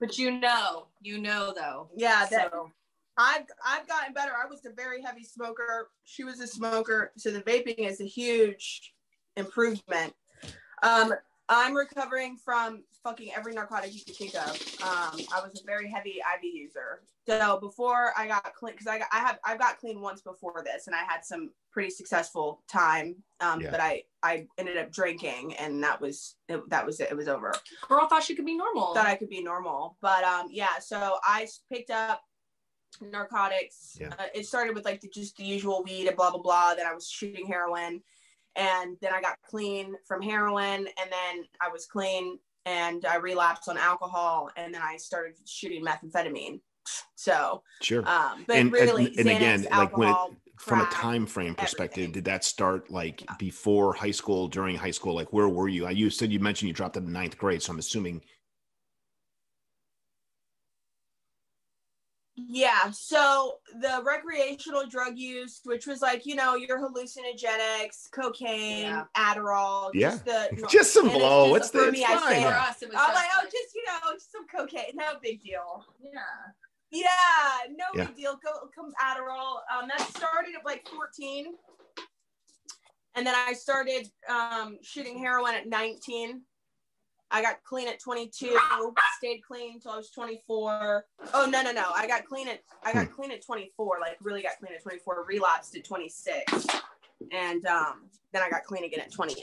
[0.00, 1.90] But you know, you know though.
[1.96, 2.70] Yeah, that so.
[3.16, 4.30] I've I've gotten better.
[4.30, 5.90] I was a very heavy smoker.
[6.04, 8.94] She was a smoker, so the vaping is a huge
[9.36, 10.12] improvement.
[10.84, 11.14] Um,
[11.48, 14.50] I'm recovering from fucking every narcotic you could think of.
[14.82, 17.02] Um, I was a very heavy IV user.
[17.26, 20.86] So before I got clean, because I, I have I've got clean once before this,
[20.86, 23.16] and I had some pretty successful time.
[23.40, 23.70] Um, yeah.
[23.70, 27.10] but I I ended up drinking, and that was it, that was it.
[27.10, 27.52] It was over.
[27.88, 28.94] Girl thought she could be normal.
[28.94, 30.78] Thought I could be normal, but um, yeah.
[30.80, 32.22] So I picked up
[33.00, 33.98] narcotics.
[34.00, 34.08] Yeah.
[34.18, 36.74] Uh, it started with like the, just the usual weed and blah blah blah.
[36.74, 38.02] Then I was shooting heroin
[38.58, 43.68] and then I got clean from heroin, and then I was clean, and I relapsed
[43.68, 46.60] on alcohol, and then I started shooting methamphetamine.
[47.14, 50.86] So sure, um, but and, really, and, and again, alcohol, like when it, from a
[50.86, 52.12] time frame perspective, everything.
[52.12, 55.14] did that start like before high school, during high school?
[55.14, 55.88] Like where were you?
[55.88, 58.22] You said you mentioned you dropped in ninth grade, so I'm assuming
[62.46, 62.90] Yeah.
[62.92, 69.04] So the recreational drug use, which was like, you know, your hallucinogenics, cocaine, yeah.
[69.16, 70.10] Adderall, yeah.
[70.10, 71.50] just the just some blow.
[71.50, 72.04] What's the for me?
[72.04, 74.92] I say for us, it was I'm like, oh, just you know, just some cocaine,
[74.94, 75.84] no big deal.
[76.00, 76.20] Yeah.
[76.90, 77.06] Yeah,
[77.76, 78.06] no yeah.
[78.06, 78.38] big deal.
[78.42, 79.58] Go come Adderall.
[79.70, 81.46] Um, that started at like 14.
[83.14, 86.42] And then I started um, shooting heroin at 19.
[87.30, 88.56] I got clean at 22,
[89.18, 91.04] stayed clean until I was 24.
[91.34, 91.90] Oh no, no, no.
[91.94, 93.12] I got clean at I got hmm.
[93.12, 96.66] clean at 24, like really got clean at 24, relapsed at 26.
[97.32, 99.38] And um, then I got clean again at 28.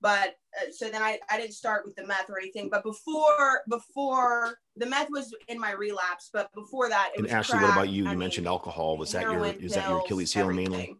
[0.00, 3.62] But uh, so then I, I didn't start with the meth or anything, but before
[3.68, 7.68] before the meth was in my relapse, but before that it and was Ashley, crack,
[7.68, 8.04] what about you?
[8.04, 8.96] I you mean, mentioned alcohol.
[8.98, 10.96] Was that your is that your Achilles heel mainly?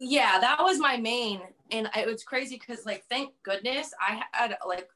[0.00, 4.56] Yeah, that was my main and it was crazy because like thank goodness i had
[4.66, 4.88] like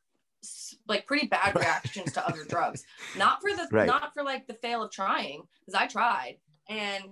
[0.89, 2.85] like pretty bad reactions to other drugs.
[3.17, 3.87] Not for the right.
[3.87, 6.37] not for like the fail of trying because i tried.
[6.69, 7.05] And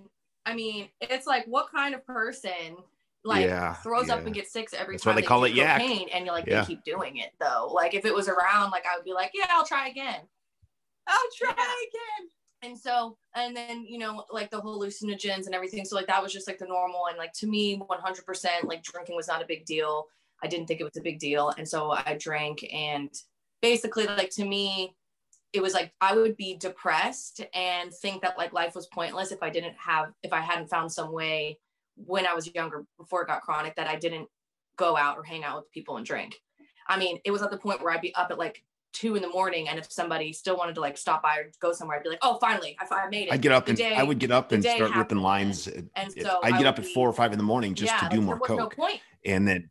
[0.45, 2.75] i mean it's like what kind of person
[3.23, 4.15] like yeah, throws yeah.
[4.15, 5.81] up and gets sick every That's time why they, they call it yak.
[5.81, 6.61] and you're like yeah.
[6.61, 7.71] they keep doing it though.
[7.71, 10.21] Like if it was around like i would be like yeah i'll try again.
[11.07, 12.29] I'll try again
[12.63, 15.85] and so and then you know like the hallucinogens and everything.
[15.85, 17.07] So like that was just like the normal.
[17.07, 20.07] And like to me 100% like drinking was not a big deal.
[20.43, 21.51] I didn't think it was a big deal.
[21.57, 23.09] And so i drank and
[23.61, 24.95] basically like to me
[25.53, 29.43] it was like i would be depressed and think that like life was pointless if
[29.43, 31.59] i didn't have if i hadn't found some way
[31.95, 34.27] when i was younger before it got chronic that i didn't
[34.77, 36.41] go out or hang out with people and drink.
[36.87, 39.21] I mean it was at the point where i'd be up at like two in
[39.21, 42.03] the morning, and if somebody still wanted to like stop by or go somewhere, I'd
[42.03, 44.03] be like, "Oh, finally, I, I made it." I'd get up the and day, I
[44.03, 45.67] would get up and start ripping lines.
[45.67, 48.15] And so I'd get up at four or five in the morning just yeah, to
[48.15, 48.77] do like, more coke.
[48.77, 48.89] No
[49.25, 49.69] and then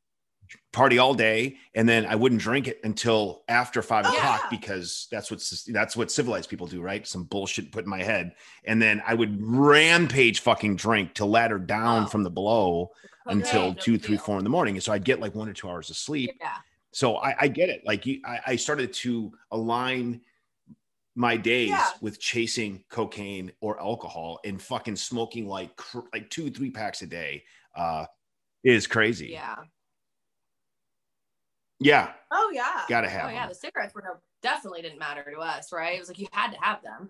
[0.72, 4.48] party all day and then i wouldn't drink it until after five oh, o'clock yeah.
[4.50, 8.32] because that's what that's what civilized people do right some bullshit put in my head
[8.64, 12.90] and then i would rampage fucking drink to ladder down from the blow
[13.26, 15.52] okay, until two three four in the morning and so i'd get like one or
[15.52, 16.56] two hours of sleep yeah
[16.92, 20.20] so i, I get it like I, I started to align
[21.14, 21.90] my days yeah.
[22.00, 25.78] with chasing cocaine or alcohol and fucking smoking like
[26.12, 27.42] like two three packs a day
[27.74, 28.06] uh
[28.62, 29.56] is crazy yeah
[31.80, 32.10] yeah.
[32.30, 32.82] Oh yeah.
[32.88, 33.24] Gotta have.
[33.24, 33.36] Oh them.
[33.36, 33.48] yeah.
[33.48, 35.96] The cigarettes were no, definitely didn't matter to us, right?
[35.96, 37.08] It was like you had to have them,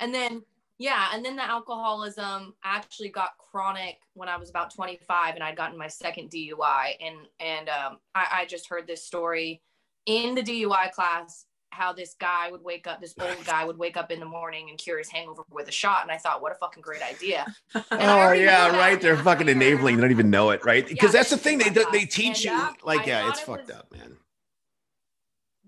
[0.00, 0.42] and then
[0.78, 5.56] yeah, and then the alcoholism actually got chronic when I was about 25, and I'd
[5.56, 9.60] gotten my second DUI, and and um, I, I just heard this story
[10.06, 13.96] in the DUI class how this guy would wake up, this old guy would wake
[13.96, 16.02] up in the morning and cure his hangover with a shot.
[16.02, 17.46] And I thought, what a fucking great idea.
[17.74, 19.00] oh yeah, right.
[19.00, 19.96] They're fucking enabling.
[19.96, 20.86] They don't even know it, right?
[20.86, 21.58] Because yeah, that's the thing.
[21.58, 24.16] They they teach you like, I yeah, it's it fucked was, up, man.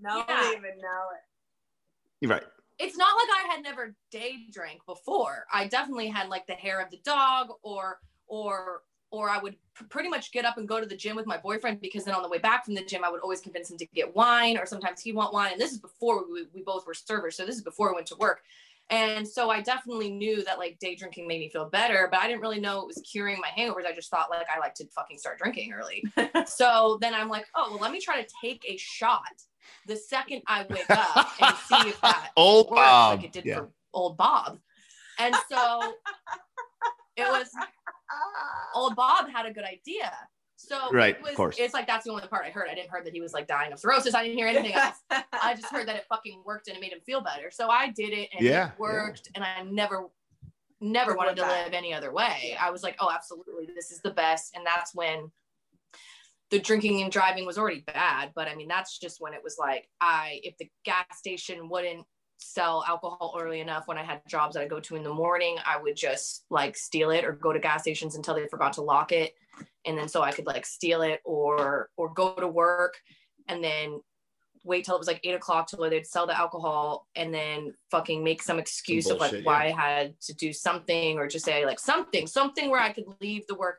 [0.00, 0.48] No yeah.
[0.48, 1.20] even know it.
[2.20, 2.44] You're right.
[2.80, 5.44] It's not like I had never day drank before.
[5.52, 9.84] I definitely had like the hair of the dog or or or I would pr-
[9.84, 12.22] pretty much get up and go to the gym with my boyfriend because then on
[12.22, 14.66] the way back from the gym, I would always convince him to get wine, or
[14.66, 15.52] sometimes he'd want wine.
[15.52, 17.36] And this is before we, we both were servers.
[17.36, 18.42] So this is before we went to work.
[18.88, 22.26] And so I definitely knew that like day drinking made me feel better, but I
[22.26, 23.86] didn't really know it was curing my hangovers.
[23.86, 26.04] I just thought like I like to fucking start drinking early.
[26.46, 29.20] so then I'm like, oh, well, let me try to take a shot
[29.86, 33.18] the second I wake up and see if that old works Bob.
[33.18, 33.58] like it did yeah.
[33.58, 34.58] for old Bob.
[35.18, 35.94] And so
[37.16, 37.48] it was
[38.74, 40.12] old Bob had a good idea.
[40.56, 41.56] So right, it was, of course.
[41.58, 42.68] It's like that's the only part I heard.
[42.70, 44.14] I didn't hear that he was like dying of cirrhosis.
[44.14, 44.96] I didn't hear anything else.
[45.10, 47.50] I just heard that it fucking worked and it made him feel better.
[47.50, 49.42] So I did it and yeah, it worked, yeah.
[49.42, 50.08] and I never,
[50.80, 52.56] never wanted to live any other way.
[52.60, 54.54] I was like, oh, absolutely, this is the best.
[54.54, 55.30] And that's when
[56.50, 58.32] the drinking and driving was already bad.
[58.34, 62.04] But I mean, that's just when it was like, I if the gas station wouldn't
[62.38, 65.56] sell alcohol early enough when I had jobs that I go to in the morning,
[65.64, 68.82] I would just like steal it or go to gas stations until they forgot to
[68.82, 69.34] lock it.
[69.84, 72.96] And then so I could like steal it or or go to work
[73.48, 74.00] and then
[74.64, 78.22] wait till it was like eight o'clock till they'd sell the alcohol and then fucking
[78.22, 79.74] make some excuse some bullshit, of like why yeah.
[79.74, 83.46] I had to do something or just say like something, something where I could leave
[83.46, 83.78] the work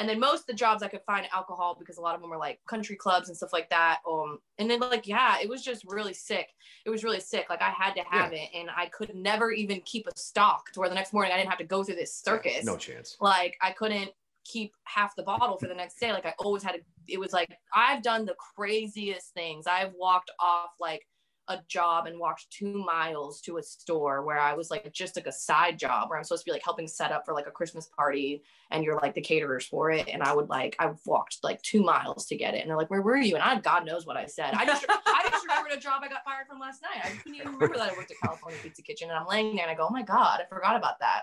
[0.00, 2.30] and then most of the jobs I could find alcohol because a lot of them
[2.30, 3.98] were like country clubs and stuff like that.
[4.10, 6.48] Um, and then like, yeah, it was just really sick.
[6.86, 7.50] It was really sick.
[7.50, 8.38] Like I had to have yeah.
[8.38, 11.36] it and I could never even keep a stock to where the next morning I
[11.36, 12.64] didn't have to go through this circus.
[12.64, 13.18] No chance.
[13.20, 14.10] Like I couldn't
[14.44, 16.12] keep half the bottle for the next day.
[16.12, 19.66] Like I always had to, it was like, I've done the craziest things.
[19.66, 21.06] I've walked off like
[21.50, 25.26] a job and walked two miles to a store where I was like just like
[25.26, 27.50] a side job where I'm supposed to be like helping set up for like a
[27.50, 30.08] Christmas party and you're like the caterers for it.
[30.08, 32.60] And I would like I've walked like two miles to get it.
[32.60, 33.34] And they're like, Where were you?
[33.34, 34.54] And I God knows what I said.
[34.54, 37.04] I just I just remembered a job I got fired from last night.
[37.04, 39.64] I couldn't even remember that I worked at California Pizza Kitchen and I'm laying there
[39.66, 41.22] and I go, Oh my God, I forgot about that.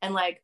[0.00, 0.42] And like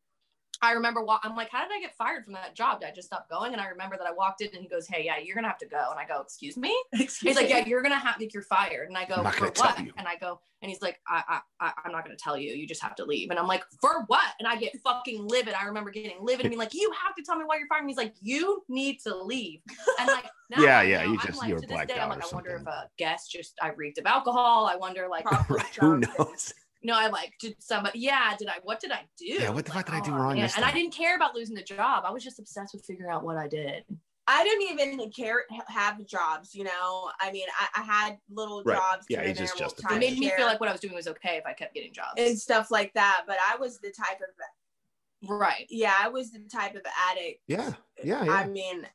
[0.62, 2.80] I remember I'm like, how did I get fired from that job?
[2.80, 3.52] Did I just stop going?
[3.52, 5.58] And I remember that I walked in and he goes, Hey, yeah, you're gonna have
[5.58, 5.88] to go.
[5.90, 6.74] And I go, Excuse me?
[6.92, 8.88] Excuse he's like, Yeah, you're gonna have like you're fired.
[8.88, 9.78] And I go, For what?
[9.78, 12.54] And I go, and he's like, I, I, I am not gonna tell you.
[12.54, 13.30] You just have to leave.
[13.30, 14.26] And I'm like, For what?
[14.38, 15.54] And I get fucking livid.
[15.54, 17.86] I remember getting livid and being like, You have to tell me why you're firing
[17.86, 17.92] me.
[17.92, 19.60] He's like, You need to leave.
[19.98, 22.10] And like, now, yeah, yeah, you, know, you just like, you're blacked day, out.
[22.10, 24.66] I'm like, I wonder if a guest just I reeked of alcohol.
[24.66, 25.26] I wonder like
[25.80, 26.54] who knows
[26.86, 29.26] no, I like did somebody yeah, did I what did I do?
[29.26, 30.38] Yeah, what the like, fuck did I do oh, wrong?
[30.38, 32.04] and I didn't care about losing the job.
[32.06, 33.84] I was just obsessed with figuring out what I did.
[34.28, 37.10] I didn't even care have jobs, you know.
[37.20, 38.76] I mean, I, I had little right.
[38.76, 39.06] jobs.
[39.08, 41.36] Yeah, it just just it made me feel like what I was doing was okay
[41.36, 43.22] if I kept getting jobs and stuff like that.
[43.26, 45.66] But I was the type of right.
[45.68, 47.40] Yeah, I was the type of addict.
[47.48, 47.72] Yeah,
[48.02, 48.24] yeah.
[48.24, 48.32] yeah.
[48.32, 48.86] I mean,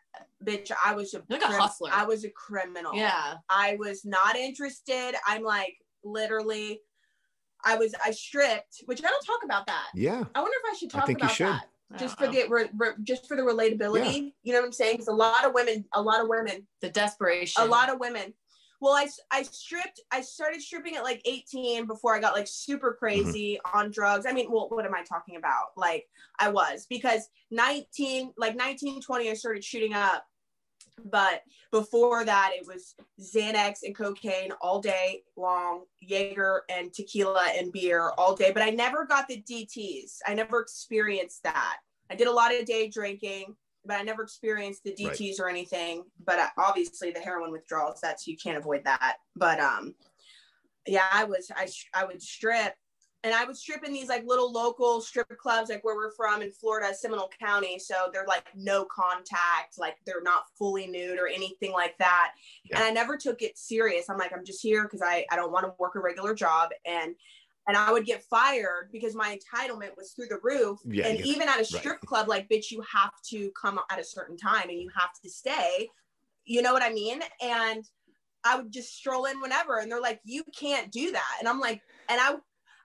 [0.45, 1.89] bitch, I was a like crim- a hustler.
[1.93, 2.93] I was a criminal.
[2.95, 5.13] Yeah, I was not interested.
[5.27, 6.81] I'm like literally
[7.65, 9.87] I was I stripped, which I don't talk about that.
[9.93, 10.23] Yeah.
[10.35, 11.47] I wonder if I should talk I about should.
[11.47, 11.67] that.
[11.97, 12.31] Just for know.
[12.31, 14.29] the re, re, just for the relatability, yeah.
[14.43, 14.93] you know what I'm saying?
[14.93, 18.33] Because a lot of women, a lot of women, the desperation, a lot of women.
[18.79, 19.99] Well, I I stripped.
[20.09, 22.97] I started stripping at like 18 before I got like super mm-hmm.
[22.97, 23.77] crazy mm-hmm.
[23.77, 24.25] on drugs.
[24.25, 25.67] I mean, well, what am I talking about?
[25.75, 26.05] Like
[26.39, 30.25] I was because 19, like 19, 20, I started shooting up
[31.05, 37.71] but before that, it was Xanax and cocaine all day long, Jaeger and tequila and
[37.71, 38.51] beer all day.
[38.51, 40.17] But I never got the DTs.
[40.25, 41.77] I never experienced that.
[42.09, 43.55] I did a lot of day drinking.
[43.85, 45.39] but I never experienced the DTs right.
[45.39, 46.03] or anything.
[46.23, 49.17] But uh, obviously, the heroin withdrawals, that's you can't avoid that.
[49.35, 49.95] But um,
[50.85, 52.75] yeah, I was I I would strip,
[53.23, 56.41] and I would strip in these like little local strip clubs, like where we're from
[56.41, 57.77] in Florida, Seminole County.
[57.77, 62.33] So they're like no contact, like they're not fully nude or anything like that.
[62.63, 62.77] Yeah.
[62.77, 64.09] And I never took it serious.
[64.09, 66.69] I'm like, I'm just here because I I don't want to work a regular job
[66.85, 67.15] and
[67.67, 70.79] and I would get fired because my entitlement was through the roof.
[70.83, 71.25] Yeah, and yeah.
[71.25, 72.01] even at a strip right.
[72.01, 75.29] club, like, bitch, you have to come at a certain time and you have to
[75.29, 75.87] stay.
[76.43, 77.21] You know what I mean?
[77.39, 77.87] And
[78.43, 81.59] I would just stroll in whenever, and they're like, "You can't do that," and I'm
[81.59, 82.35] like, and I,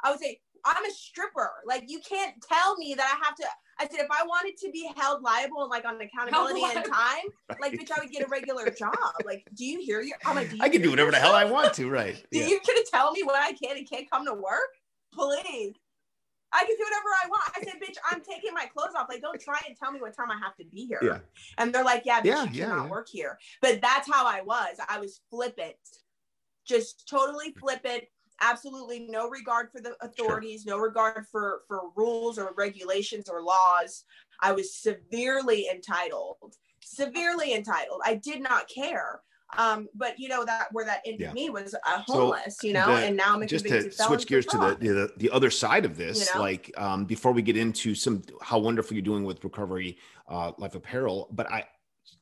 [0.07, 1.51] I would say, "I'm a stripper.
[1.66, 3.45] Like, you can't tell me that I have to."
[3.79, 7.25] I said, if I wanted to be held liable and like on accountability and time,
[7.51, 7.61] right.
[7.61, 8.97] like bitch, I would get a regular job.
[9.25, 10.16] Like, do you hear your?
[10.25, 12.14] I'm like, I can do whatever the hell I want to, right?
[12.33, 12.47] do yeah.
[12.47, 14.71] you gonna tell me when I can and can't come to work?
[15.12, 15.75] Please.
[16.53, 17.51] I can do whatever I want.
[17.57, 19.09] I said, bitch, I'm taking my clothes off.
[19.11, 21.01] Like, don't try and tell me what time I have to be here.
[21.03, 21.19] Yeah.
[21.59, 22.88] And they're like, yeah, bitch, yeah, you cannot yeah.
[22.88, 23.37] work here.
[23.61, 24.77] But that's how I was.
[24.88, 25.75] I was flippant,
[26.66, 28.05] just totally flippant
[28.40, 30.77] absolutely no regard for the authorities sure.
[30.77, 34.05] no regard for for rules or regulations or laws
[34.40, 39.20] i was severely entitled severely entitled i did not care
[39.59, 41.33] um but you know that where that ended yeah.
[41.33, 44.44] me was a homeless so you know the, and now i'm just to switch gears
[44.44, 46.40] to the, the, the other side of this you know?
[46.40, 49.96] like um before we get into some how wonderful you're doing with recovery
[50.29, 51.64] uh life apparel but i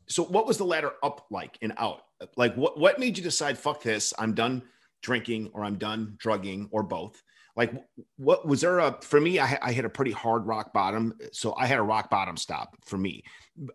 [0.06, 2.02] so what was the ladder up like and out
[2.36, 4.62] like what what made you decide fuck this i'm done
[5.04, 7.22] drinking or I'm done drugging or both.
[7.56, 7.72] Like,
[8.16, 9.38] what was there a for me?
[9.38, 12.74] I, I hit a pretty hard rock bottom, so I had a rock bottom stop
[12.84, 13.22] for me.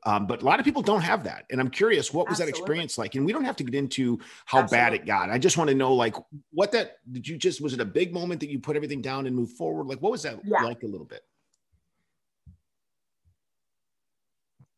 [0.05, 2.51] Um, but a lot of people don't have that, and I'm curious, what was Absolutely.
[2.51, 3.15] that experience like?
[3.15, 4.77] And we don't have to get into how Absolutely.
[4.77, 5.29] bad it got.
[5.29, 6.15] I just want to know, like,
[6.51, 9.27] what that did you just was it a big moment that you put everything down
[9.27, 9.87] and move forward?
[9.87, 10.61] Like, what was that yeah.
[10.61, 11.21] like a little bit?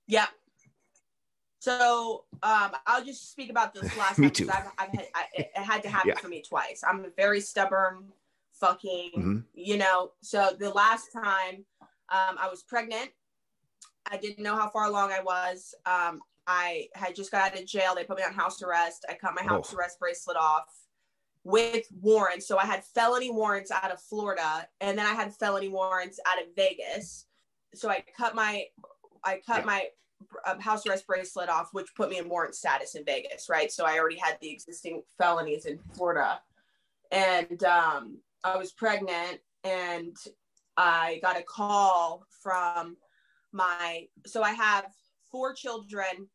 [0.05, 0.27] Yeah,
[1.61, 4.49] so um, I'll just speak about this last Me too.
[4.51, 6.19] I've, I've had, I, it had to happen yeah.
[6.19, 6.83] for me twice.
[6.85, 8.05] I'm a very stubborn,
[8.53, 9.37] fucking, mm-hmm.
[9.53, 10.09] you know.
[10.21, 11.63] So the last time
[12.09, 13.11] um, I was pregnant,
[14.11, 15.75] I didn't know how far along I was.
[15.85, 17.93] Um, I had just got out of jail.
[17.93, 19.05] They put me on house arrest.
[19.07, 19.77] I cut my house oh.
[19.77, 20.65] arrest bracelet off
[21.43, 22.47] with warrants.
[22.47, 26.41] So I had felony warrants out of Florida, and then I had felony warrants out
[26.41, 27.27] of Vegas.
[27.75, 28.65] So I cut my
[29.23, 29.65] I cut yeah.
[29.65, 29.87] my
[30.45, 33.71] um, house arrest bracelet off, which put me in warrant status in Vegas, right?
[33.71, 36.39] So I already had the existing felonies in Florida.
[37.11, 40.15] And um, I was pregnant and
[40.77, 42.97] I got a call from
[43.51, 44.85] my, so I have
[45.31, 46.29] four children,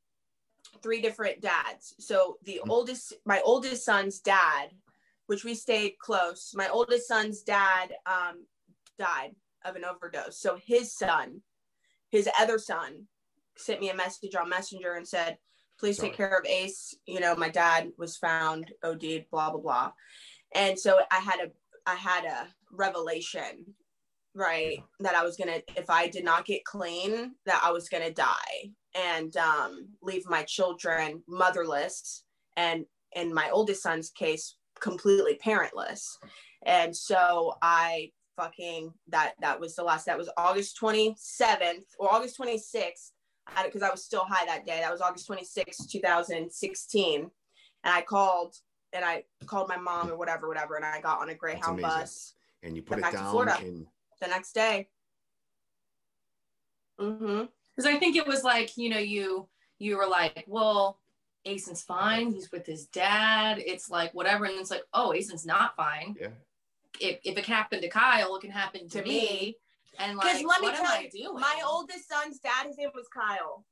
[0.83, 1.95] three different dads.
[1.99, 2.71] So the mm-hmm.
[2.71, 4.71] oldest, my oldest son's dad,
[5.27, 8.45] which we stayed close, my oldest son's dad um,
[8.99, 10.39] died of an overdose.
[10.39, 11.41] So his son,
[12.11, 13.07] his other son,
[13.57, 15.39] sent me a message on Messenger and said,
[15.79, 16.09] please Sorry.
[16.09, 16.95] take care of Ace.
[17.07, 19.93] You know, my dad was found OD'd, blah, blah, blah.
[20.55, 21.51] And so I had a,
[21.87, 23.67] I had a revelation,
[24.35, 24.79] right?
[25.01, 28.05] That I was going to, if I did not get clean, that I was going
[28.05, 32.25] to die and um, leave my children motherless.
[32.57, 36.19] And in my oldest son's case, completely parentless.
[36.65, 42.39] And so I fucking that that was the last that was august 27th or august
[42.39, 43.13] 26th
[43.65, 44.81] because I was still high that day.
[44.81, 47.21] That was August 26, 2016.
[47.21, 47.31] And
[47.85, 48.57] I called
[48.93, 50.77] and I called my mom or whatever, whatever.
[50.77, 52.35] And I got on a Greyhound bus.
[52.63, 53.87] And you put it down Florida in...
[54.21, 54.89] the next day.
[57.01, 57.45] Mm-hmm.
[57.77, 60.99] Because I think it was like, you know, you you were like, well,
[61.45, 62.33] Asen's fine.
[62.33, 63.63] He's with his dad.
[63.65, 64.47] It's like whatever.
[64.47, 66.17] And it's like, oh, Asen's not fine.
[66.21, 66.29] Yeah.
[66.99, 69.11] If, if it happened to Kyle, it can happen to, to me.
[69.11, 69.57] me.
[69.99, 73.65] And like, let me tell you, my oldest son's dad, his name was Kyle.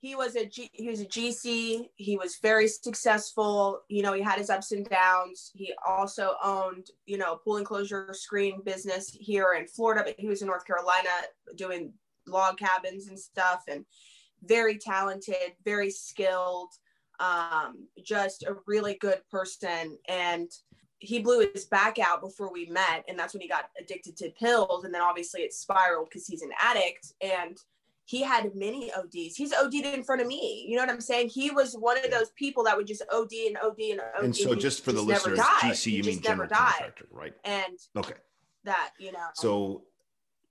[0.00, 1.88] He was a G, he was a GC.
[1.96, 3.80] He was very successful.
[3.88, 5.50] You know, he had his ups and downs.
[5.54, 10.42] He also owned, you know, pool enclosure screen business here in Florida, but he was
[10.42, 11.08] in North Carolina
[11.56, 11.92] doing
[12.26, 13.64] log cabins and stuff.
[13.68, 13.84] And
[14.44, 16.72] very talented, very skilled,
[17.18, 19.98] um, just a really good person.
[20.08, 20.50] And
[20.98, 24.30] he blew his back out before we met and that's when he got addicted to
[24.30, 27.58] pills and then obviously it spiraled because he's an addict and
[28.06, 29.34] he had many ODs.
[29.36, 30.64] He's OD'd in front of me.
[30.68, 31.28] You know what I'm saying?
[31.28, 34.24] He was one of those people that would just OD and OD and OD.
[34.24, 37.34] And so, just for the listeners, GC, you mean general contractor, right?
[37.44, 38.14] And okay,
[38.62, 39.26] that you know.
[39.34, 39.82] So,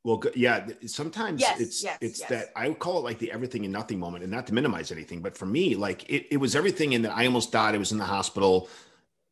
[0.04, 0.68] well, yeah.
[0.86, 2.30] Sometimes yes, it's yes, it's yes.
[2.30, 4.92] that I would call it like the everything and nothing moment, and not to minimize
[4.92, 6.94] anything, but for me, like it, it was everything.
[6.94, 7.74] And that I almost died.
[7.74, 8.68] I was in the hospital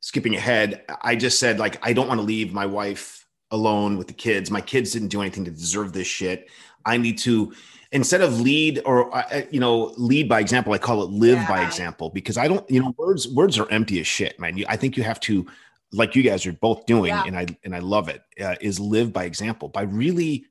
[0.03, 4.07] skipping ahead, I just said like I don't want to leave my wife alone with
[4.07, 4.51] the kids.
[4.51, 6.49] My kids didn't do anything to deserve this shit.
[6.85, 7.53] I need to
[7.93, 11.37] instead of lead or uh, uh, you know lead by example i call it live
[11.37, 11.47] yeah.
[11.47, 14.75] by example because i don't you know words words are empty as shit man i
[14.75, 15.45] think you have to
[15.91, 17.23] like you guys are both doing yeah.
[17.27, 20.43] and i and i love it uh, is live by example by really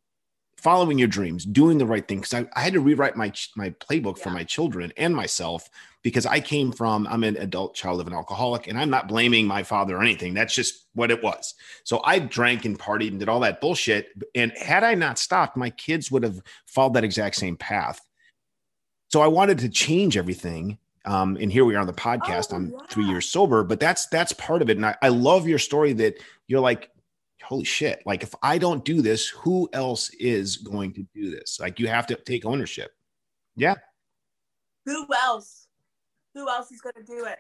[0.62, 3.70] following your dreams doing the right thing because I, I, had to rewrite my my
[3.70, 4.22] playbook yeah.
[4.22, 5.68] for my children and myself
[6.02, 9.46] because i came from i'm an adult child of an alcoholic and i'm not blaming
[9.46, 13.18] my father or anything that's just what it was so i drank and partied and
[13.18, 17.04] did all that bullshit and had i not stopped my kids would have followed that
[17.04, 18.00] exact same path
[19.08, 22.52] so i wanted to change everything um, and here we are on the podcast.
[22.52, 22.78] Oh, I'm yeah.
[22.88, 24.76] three years sober, but that's that's part of it.
[24.76, 26.14] And I, I love your story that
[26.46, 26.91] you're like,
[27.42, 28.02] holy shit!
[28.06, 31.58] Like if I don't do this, who else is going to do this?
[31.60, 32.92] Like you have to take ownership.
[33.56, 33.74] Yeah.
[34.86, 35.66] Who else?
[36.34, 37.38] Who else is going to do it?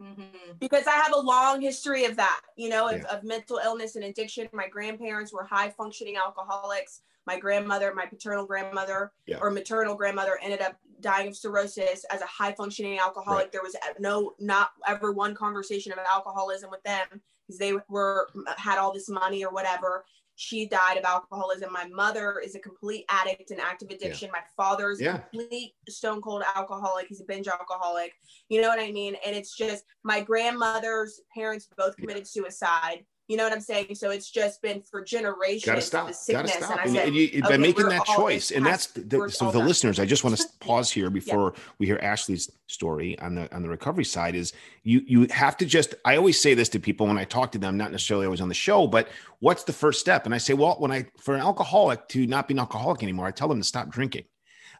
[0.00, 0.52] Mm-hmm.
[0.58, 3.14] Because I have a long history of that, you know, of, yeah.
[3.14, 4.48] of mental illness and addiction.
[4.52, 9.38] My grandparents were high functioning alcoholics my grandmother, my paternal grandmother yeah.
[9.40, 13.44] or maternal grandmother ended up dying of cirrhosis as a high functioning alcoholic.
[13.44, 13.52] Right.
[13.52, 17.20] There was no, not ever one conversation about alcoholism with them
[17.52, 20.04] because they were, had all this money or whatever.
[20.34, 21.72] She died of alcoholism.
[21.72, 24.28] My mother is a complete addict and active addiction.
[24.28, 24.40] Yeah.
[24.40, 25.16] My father is yeah.
[25.16, 27.06] a complete stone cold alcoholic.
[27.08, 28.14] He's a binge alcoholic.
[28.48, 29.14] You know what I mean?
[29.26, 33.94] And it's just my grandmother's parents both committed suicide you know what I'm saying?
[33.94, 35.64] So it's just been for generations.
[35.64, 36.06] Got to stop.
[36.28, 36.80] Got to stop.
[36.82, 39.98] And, said, and you, by making that choice, and that's the, so the listeners.
[39.98, 41.62] I just want to pause here before yeah.
[41.78, 44.34] we hear Ashley's story on the on the recovery side.
[44.34, 44.52] Is
[44.82, 45.94] you you have to just.
[46.04, 48.48] I always say this to people when I talk to them, not necessarily always on
[48.48, 49.08] the show, but
[49.38, 50.26] what's the first step?
[50.26, 53.24] And I say, well, when I for an alcoholic to not be an alcoholic anymore,
[53.24, 54.24] I tell them to stop drinking,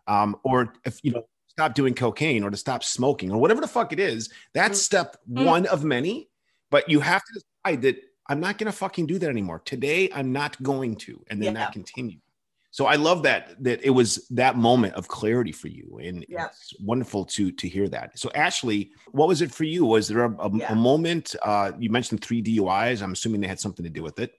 [0.07, 3.67] um, or if you know stop doing cocaine or to stop smoking or whatever the
[3.67, 4.31] fuck it is.
[4.53, 4.85] That's mm-hmm.
[4.85, 5.47] step mm-hmm.
[5.47, 6.29] one of many.
[6.71, 7.97] But you have to decide that
[8.33, 9.61] I'm not going to fucking do that anymore.
[9.63, 11.23] Today, I'm not going to.
[11.29, 11.65] And then yeah.
[11.65, 12.23] that continued.
[12.71, 16.47] So I love that that it was that moment of clarity for you, and yeah.
[16.47, 18.19] it's wonderful to to hear that.
[18.19, 19.85] So Ashley, what was it for you?
[19.85, 20.73] Was there a, a, yeah.
[20.73, 21.37] a moment?
[21.43, 23.03] Uh, you mentioned three DUIs.
[23.03, 24.33] I'm assuming they had something to do with it.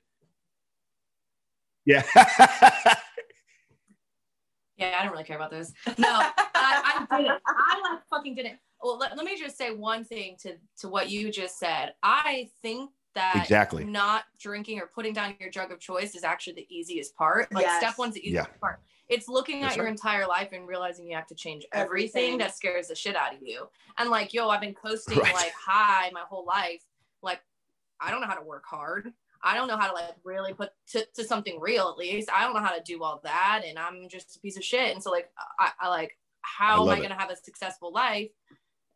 [1.85, 2.01] Yeah.
[4.77, 5.71] yeah, I don't really care about those.
[5.99, 7.39] No, I, I didn't.
[7.45, 8.57] I like fucking didn't.
[8.81, 11.93] Well, let, let me just say one thing to to what you just said.
[12.01, 16.53] I think that exactly not drinking or putting down your drug of choice is actually
[16.53, 17.51] the easiest part.
[17.53, 17.81] Like yes.
[17.81, 18.57] step one's the easiest yeah.
[18.59, 18.79] part.
[19.09, 22.37] It's looking That's at your entire life and realizing you have to change everything, everything,
[22.39, 23.67] that scares the shit out of you.
[23.97, 25.33] And like, yo, I've been coasting right.
[25.33, 26.83] like high my whole life.
[27.21, 27.41] Like,
[27.99, 29.11] I don't know how to work hard.
[29.43, 32.29] I don't know how to like really put to, to something real at least.
[32.33, 33.63] I don't know how to do all that.
[33.67, 34.93] And I'm just a piece of shit.
[34.93, 38.29] And so like I, I like how I am I gonna have a successful life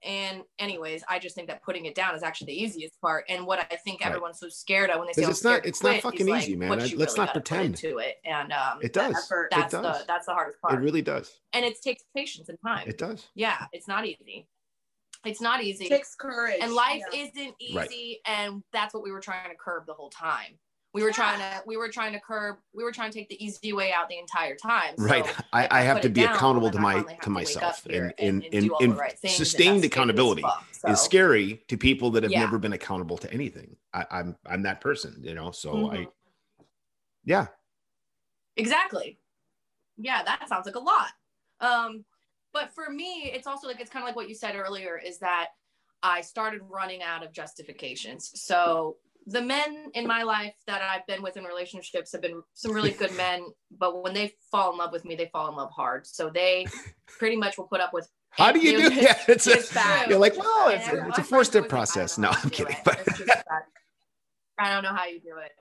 [0.04, 3.26] and anyways, I just think that putting it down is actually the easiest part.
[3.30, 4.10] And what I think right.
[4.10, 6.70] everyone's so scared of when they say it's not it's not fucking easy, like, man.
[6.70, 8.18] Let's really not pretend to it.
[8.26, 9.16] And um, it does.
[9.16, 10.00] Effort, that's it does.
[10.00, 10.76] the that's the hardest part.
[10.76, 11.40] It really does.
[11.54, 12.88] And it takes patience and time.
[12.88, 13.28] It does.
[13.36, 14.48] Yeah, it's not easy.
[15.26, 15.86] It's not easy.
[15.86, 16.60] It takes courage.
[16.62, 17.24] And life yeah.
[17.24, 17.76] isn't easy.
[17.76, 18.18] Right.
[18.26, 20.58] And that's what we were trying to curb the whole time
[20.98, 21.14] we were yeah.
[21.14, 23.92] trying to we were trying to curb we were trying to take the easy way
[23.94, 27.04] out the entire time so right i, I have to be down, accountable to my
[27.22, 30.90] to myself and and, and, and, right sustained accountability fuck, so.
[30.90, 32.40] is scary to people that have yeah.
[32.40, 35.96] never been accountable to anything I, am I'm, I'm that person you know so mm-hmm.
[35.96, 36.08] i
[37.26, 37.46] yeah
[38.56, 39.20] exactly
[39.98, 41.10] yeah that sounds like a lot
[41.62, 42.06] um
[42.54, 45.20] but for me it's also like it's kind of like what you said earlier is
[45.20, 45.50] that
[46.04, 48.32] I started running out of justifications.
[48.36, 48.98] So
[49.28, 52.92] the men in my life that I've been with in relationships have been some really
[52.92, 53.46] good men,
[53.78, 56.08] but when they fall in love with me, they fall in love hard.
[56.08, 56.66] So they
[57.08, 58.10] pretty much will put up with.
[58.32, 58.90] How do you do?
[58.90, 62.18] His, yeah, it's a, you're like, well, it's, a, it's a four step process.
[62.18, 62.76] No, I'm kidding.
[62.86, 63.00] But
[64.60, 65.52] I don't know how you do it.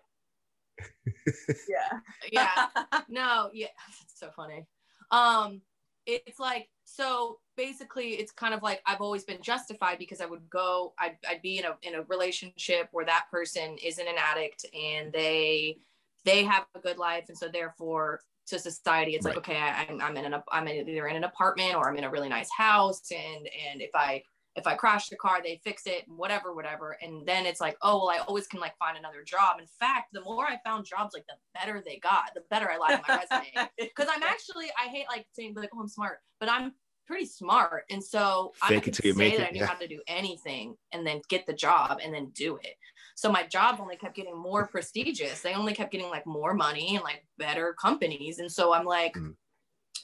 [1.69, 2.01] yeah.
[2.31, 2.67] Yeah.
[3.09, 3.51] No.
[3.53, 3.69] Yeah.
[4.03, 4.67] It's so funny.
[5.11, 5.63] Um,
[6.07, 10.49] it's like so basically it's kind of like I've always been justified because I would
[10.49, 14.65] go I'd, I'd be in a in a relationship where that person isn't an addict
[14.73, 15.79] and they
[16.25, 19.35] they have a good life and so therefore to society it's right.
[19.35, 22.05] like okay I, am I'm in an I'm either in an apartment or I'm in
[22.05, 24.23] a really nice house and and if I
[24.57, 27.99] if I crash the car they fix it whatever whatever and then it's like oh
[27.99, 31.15] well I always can like find another job in fact the more I found jobs
[31.15, 34.67] like the better they got the better I lied on my resume because I'm actually
[34.79, 36.73] I hate like saying like oh I'm smart but I'm
[37.07, 37.85] pretty smart.
[37.91, 39.67] And so Fake I could say that it, I knew yeah.
[39.67, 42.75] how to do anything and then get the job and then do it.
[43.15, 45.41] So my job only kept getting more prestigious.
[45.41, 48.41] They only kept getting like more money and like better companies.
[48.41, 49.35] And so I'm like, mm.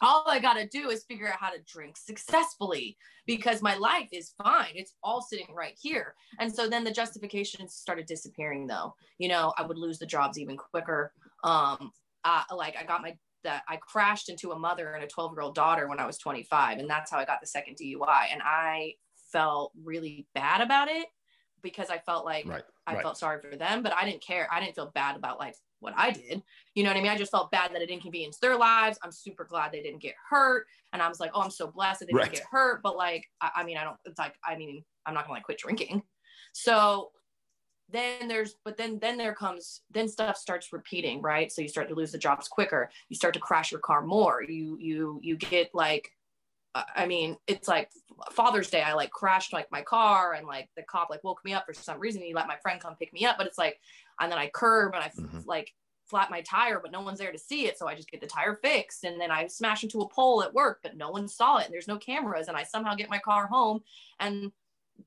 [0.02, 2.96] All I got to do is figure out how to drink successfully
[3.26, 4.72] because my life is fine.
[4.74, 6.14] It's all sitting right here.
[6.40, 8.94] And so then the justifications started disappearing though.
[9.18, 11.12] You know, I would lose the jobs even quicker.
[11.44, 11.92] Um,
[12.24, 15.42] uh, like I got my that I crashed into a mother and a 12 year
[15.42, 16.78] old daughter when I was 25.
[16.78, 18.26] And that's how I got the second DUI.
[18.32, 18.94] And I
[19.32, 21.06] felt really bad about it
[21.62, 23.02] because I felt like right, I right.
[23.02, 24.48] felt sorry for them, but I didn't care.
[24.50, 26.42] I didn't feel bad about like what I did.
[26.74, 27.10] You know what I mean?
[27.10, 28.98] I just felt bad that it inconvenienced their lives.
[29.02, 30.66] I'm super glad they didn't get hurt.
[30.92, 32.24] And I was like, oh, I'm so blessed that they Right.
[32.24, 32.82] didn't get hurt.
[32.82, 35.44] But like, I, I mean, I don't, it's like, I mean, I'm not gonna like
[35.44, 36.02] quit drinking.
[36.52, 37.10] So
[37.90, 41.50] then there's, but then, then there comes, then stuff starts repeating, right?
[41.50, 42.90] So you start to lose the jobs quicker.
[43.08, 44.42] You start to crash your car more.
[44.42, 46.10] You, you, you get like,
[46.74, 47.90] I mean, it's like
[48.30, 48.82] Father's Day.
[48.82, 51.72] I like crashed like my car, and like the cop like woke me up for
[51.74, 52.22] some reason.
[52.22, 53.80] He let my friend come pick me up, but it's like,
[54.20, 55.46] and then I curb and I Mhm.
[55.46, 55.72] like
[56.06, 58.26] flat my tire, but no one's there to see it, so I just get the
[58.26, 61.56] tire fixed, and then I smash into a pole at work, but no one saw
[61.58, 63.82] it, and there's no cameras, and I somehow get my car home
[64.20, 64.52] and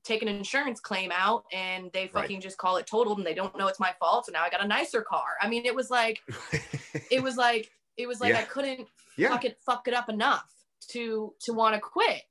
[0.02, 2.12] take an insurance claim out, and they Right.
[2.22, 4.50] fucking just call it totaled, and they don't know it's my fault, so now I
[4.50, 5.36] got a nicer car.
[5.40, 6.22] I mean, it was like,
[7.10, 8.40] it was like, it was like Yeah.
[8.40, 9.28] I couldn't yeah.
[9.28, 10.50] fuck it fuck it up enough
[10.88, 12.22] to to want to quit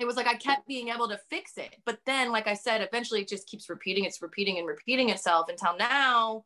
[0.00, 2.80] it was like i kept being able to fix it but then like i said
[2.80, 6.44] eventually it just keeps repeating it's repeating and repeating itself until now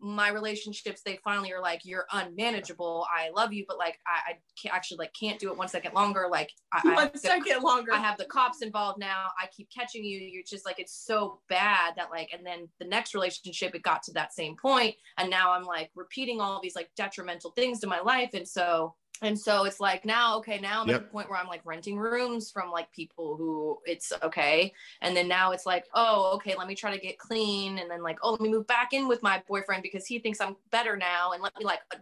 [0.00, 4.38] my relationships they finally are like you're unmanageable i love you but like i, I
[4.60, 7.60] can't actually like can't do it one second longer like i, I One have the-
[7.64, 7.92] longer.
[7.92, 9.28] I have the cops involved now.
[9.40, 10.18] I keep catching you.
[10.18, 14.02] You're just like, it's so bad that like, and then the next relationship, it got
[14.04, 17.86] to that same point, And now I'm like repeating all these like detrimental things to
[17.86, 18.30] my life.
[18.34, 20.96] And so, and so it's like now, okay, now I'm Yep.
[20.96, 24.72] at the point where I'm like renting rooms from like people who it's okay.
[25.02, 27.78] And then now it's like, oh, okay, let me try to get clean.
[27.78, 30.40] And then like, oh, let me move back in with my boyfriend because he thinks
[30.40, 31.32] I'm better now.
[31.32, 31.98] And let me like, uh,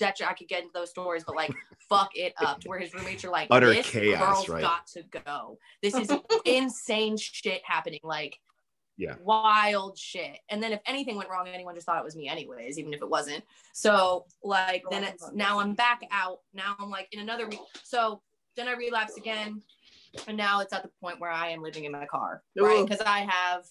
[0.00, 1.52] that I could get into those stories, but like,
[1.88, 4.62] fuck it up to where his roommates are like, Utter this chaos, girl's right?
[4.62, 5.58] got to go.
[5.82, 6.10] This is
[6.44, 8.00] insane shit happening.
[8.02, 8.38] Like,
[8.96, 9.16] Yeah.
[9.20, 10.38] wild shit.
[10.48, 13.02] And then if anything went wrong, anyone just thought it was me anyways, even if
[13.02, 13.42] it wasn't.
[13.72, 16.40] So like then it's now I'm back out.
[16.52, 17.60] Now I'm like in another week.
[17.82, 18.22] So
[18.56, 19.62] then I relapse again.
[20.28, 22.86] And now it's at the point where I am living in my car, right?
[22.86, 23.64] Because I have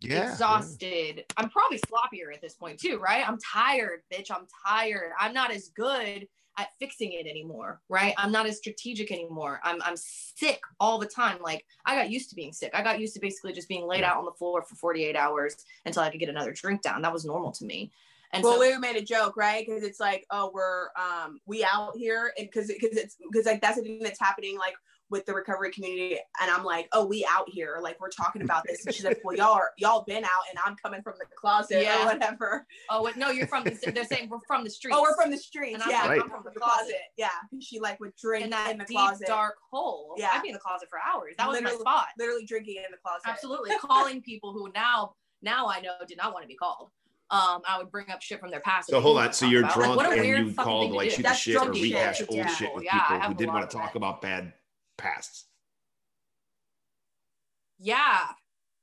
[0.00, 0.30] Yeah.
[0.30, 1.24] exhausted.
[1.38, 3.26] I'm probably sloppier at this point too, right?
[3.26, 4.30] I'm tired, bitch.
[4.30, 5.12] I'm tired.
[5.18, 6.28] I'm not as good
[6.58, 8.12] at fixing it anymore, right?
[8.18, 9.60] I'm not as strategic anymore.
[9.62, 11.38] I'm I'm sick all the time.
[11.40, 12.72] Like I got used to being sick.
[12.74, 15.56] I got used to basically just being laid out on the floor for 48 hours
[15.86, 17.02] until I could get another drink down.
[17.02, 17.92] That was normal to me.
[18.32, 19.64] And well, so we made a joke, right?
[19.64, 23.60] Because it's like, oh, we're um we out here, and because because it's because like
[23.60, 24.74] that's the thing that's happening like
[25.10, 28.62] with the recovery community, and I'm like, oh, we out here, like we're talking about
[28.66, 31.24] this, and she's like, well, y'all are y'all been out, and I'm coming from the
[31.36, 32.02] closet Yeah.
[32.02, 32.66] or whatever.
[32.90, 34.92] oh wait, no, you're from the they're saying we're from the street.
[34.94, 36.20] Oh, we're from the streets, And I'm yeah, like, Right.
[36.22, 36.94] I'm from the closet.
[37.16, 37.28] yeah.
[37.60, 40.14] She like would drink in that in the deep closet, dark hole.
[40.18, 40.30] Yeah.
[40.32, 41.34] I'd be in the closet for hours.
[41.38, 41.76] That was Literally.
[41.76, 42.06] my spot.
[42.18, 43.22] literally drinking in the closet.
[43.26, 46.90] absolutely calling people who now now I know did not want to be called.
[47.30, 48.88] Um, I would bring up shit from their past.
[48.88, 49.32] So hold on.
[49.34, 49.74] So you're about.
[49.74, 51.82] Drunk what a and you fucking called like shoot the shit or drunk shit.
[51.84, 52.46] rehash old Yeah.
[52.54, 54.52] shit with Yeah, people who didn't want to talk about bad
[54.98, 55.46] pasts.
[57.78, 58.26] Yeah,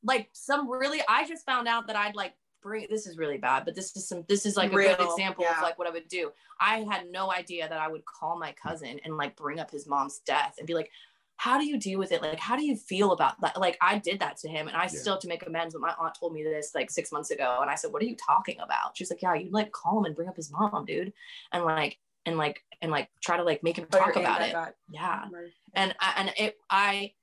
[0.04, 1.02] like some really.
[1.08, 2.88] I just found out that I'd like bring.
[2.90, 4.24] This is really bad, but this is some.
[4.28, 5.58] This is like a good example yeah.
[5.58, 6.32] of like what I would do.
[6.60, 9.86] I had no idea that I would call my cousin and like bring up his
[9.86, 10.90] mom's death and be like.
[11.38, 12.22] How do you deal with it?
[12.22, 13.60] Like, how do you feel about that?
[13.60, 15.74] Like, I did that to him, and I still have to make amends.
[15.74, 18.06] But my aunt told me this like six months ago, and I said, "What are
[18.06, 20.86] you talking about?" She's like, "Yeah, you like call him and bring up his mom,
[20.86, 21.12] dude,
[21.52, 24.52] and like, and like, and like, try to like make him Oh, talk about it."
[24.54, 25.54] got Yeah, murdered.
[25.74, 27.14] and I, and it I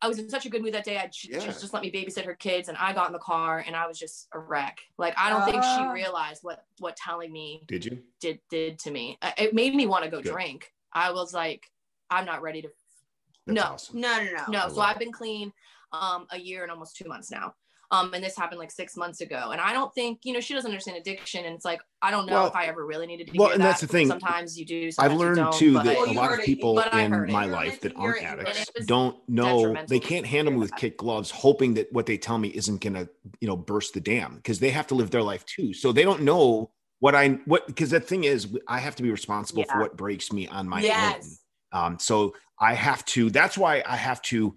[0.00, 0.96] I was in such a good mood that day.
[0.96, 1.38] I she Yeah.
[1.40, 3.86] just just let me babysit her kids, and I got in the car, and I
[3.86, 4.78] was just a wreck.
[4.96, 5.92] Like I don't think she Ah.
[5.92, 8.02] realized what what telling me Did you?
[8.20, 9.18] did did to me.
[9.22, 10.32] Uh, It made me want to go Good.
[10.32, 10.72] drink.
[10.92, 11.66] I was like,
[12.10, 12.68] I'm not ready to.
[13.46, 13.62] No.
[13.62, 14.00] awesome.
[14.00, 14.44] No, no, no.
[14.48, 15.52] No, I so I've been clean
[15.92, 17.54] um a year and almost two months now.
[17.90, 19.48] Um, and this happened like six months ago.
[19.52, 21.46] And I don't think, you know, she doesn't understand addiction.
[21.46, 23.38] And it's like, I don't know Well- if I ever really needed to be.
[23.38, 23.68] well, hear and that.
[23.68, 24.08] that's the thing.
[24.08, 24.88] Sometimes you do.
[24.88, 27.10] I've sometimes you learned don't, too but- that Well, a lot of people but in
[27.12, 27.32] heard it.
[27.32, 28.42] my life that aren't you heard it.
[28.42, 30.78] addicts And it was don't know they can't handle me with that.
[30.78, 33.08] kid gloves, hoping that what they tell me isn't gonna,
[33.40, 35.72] you know, burst the dam because they have to live their life too.
[35.72, 36.70] So they don't know
[37.00, 40.30] what I what because the thing is I have to be responsible for what breaks
[40.30, 40.84] me on my own.
[40.84, 41.38] yes.
[41.72, 44.56] Um, so I have to, that's why I have to,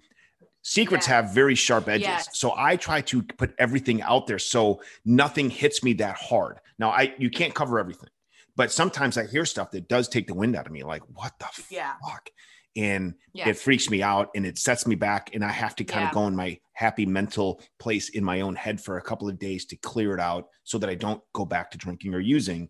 [0.62, 1.16] secrets Yeah.
[1.22, 2.08] have very sharp edges.
[2.08, 2.30] Yes.
[2.38, 6.60] So I try to put everything out there so nothing hits me that hard.
[6.80, 8.10] Now I, you can't cover everything,
[8.56, 10.84] but sometimes I hear stuff that does take the wind out of me.
[10.84, 11.94] Like, what the Yeah.
[12.06, 12.30] fuck?
[12.78, 13.50] And Yeah.
[13.50, 15.32] it freaks me out and it sets me back.
[15.34, 18.56] And I have to kind of go in my happy mental place in my own
[18.56, 21.44] head for a couple of days to clear it out so that I don't go
[21.46, 22.70] back to drinking or using.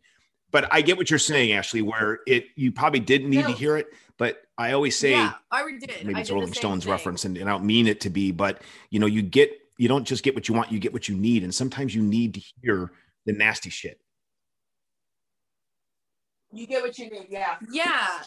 [0.52, 3.78] But I get what you're saying, Ashley, where it you probably didn't need to hear
[3.78, 3.88] it,
[4.18, 6.06] but I always say yeah, I did.
[6.06, 6.92] maybe I it's did Rolling Stones thing.
[6.92, 9.88] reference, and, and I don't mean it to be, but you know, you get you
[9.88, 12.36] don't just get what you want, you get what you need, and sometimes you need
[12.36, 12.92] to hear
[13.26, 14.00] the nasty shit.
[16.54, 17.28] You get what you need.
[17.30, 17.56] Yeah.
[17.72, 18.20] Yeah.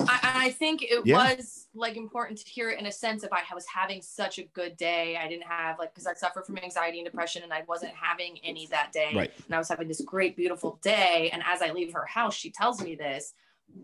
[0.00, 1.36] I, I think it yeah.
[1.36, 4.44] was like important to hear it in a sense if I was having such a
[4.44, 5.16] good day.
[5.16, 8.38] I didn't have like, cause I suffer from anxiety and depression and I wasn't having
[8.44, 9.12] any that day.
[9.14, 9.32] Right.
[9.46, 11.30] And I was having this great, beautiful day.
[11.32, 13.34] And as I leave her house, she tells me this,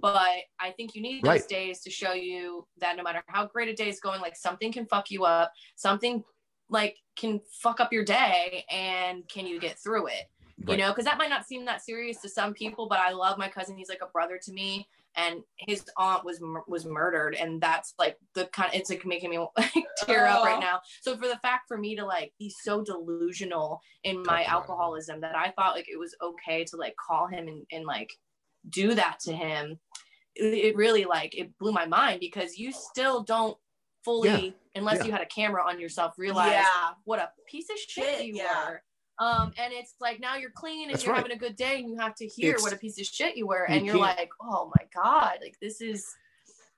[0.01, 1.49] but I think you need those right.
[1.49, 4.73] days to show you that no matter how great a day is going, like something
[4.73, 5.53] can fuck you up.
[5.77, 6.23] Something
[6.69, 10.31] like can fuck up your day and can you get through it?
[10.63, 10.79] Right.
[10.79, 13.39] You know, because that might not seem that serious to some people, but I love
[13.39, 13.77] my cousin.
[13.77, 14.87] He's like a brother to me,
[15.17, 18.75] and his aunt was was murdered, and that's like the kind.
[18.75, 19.73] Of, it's like making me like
[20.05, 20.31] tear oh.
[20.31, 20.61] up right oh.
[20.61, 20.81] now.
[21.01, 25.35] So for the fact for me to like be so delusional in my alcoholism that
[25.35, 28.13] I thought like it was okay to like call him and, and like
[28.69, 29.79] do that to him,
[30.35, 33.57] it, it really like it blew my mind because you still don't
[34.05, 34.51] fully yeah.
[34.75, 35.05] unless yeah.
[35.05, 36.91] you had a camera on yourself realize yeah.
[37.05, 38.83] what a piece of shit you were
[39.21, 41.23] um, and it's like now you're clean and That's you're right.
[41.23, 43.37] having a good day and you have to hear it's, what a piece of shit
[43.37, 46.07] you were and you are like oh my god like this is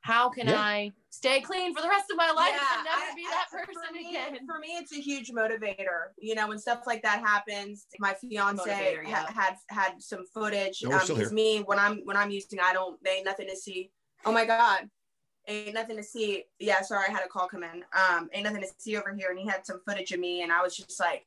[0.02, 0.60] how can yeah.
[0.60, 3.46] I stay clean for the rest of my life yeah, and never I, be that
[3.52, 4.46] I, person for me, again?
[4.46, 6.10] For me, it's a huge motivator.
[6.18, 9.14] You know, when stuff like that happens, my fiance yeah.
[9.14, 10.82] ha- had had some footage.
[10.82, 13.02] No, um, me when I'm when I'm using, I don't.
[13.04, 13.92] They ain't nothing to see.
[14.24, 14.88] Oh my god,
[15.46, 16.44] ain't nothing to see.
[16.58, 17.84] Yeah, sorry, I had a call come in.
[17.96, 20.52] Um, ain't nothing to see over here, and he had some footage of me, and
[20.52, 21.26] I was just like,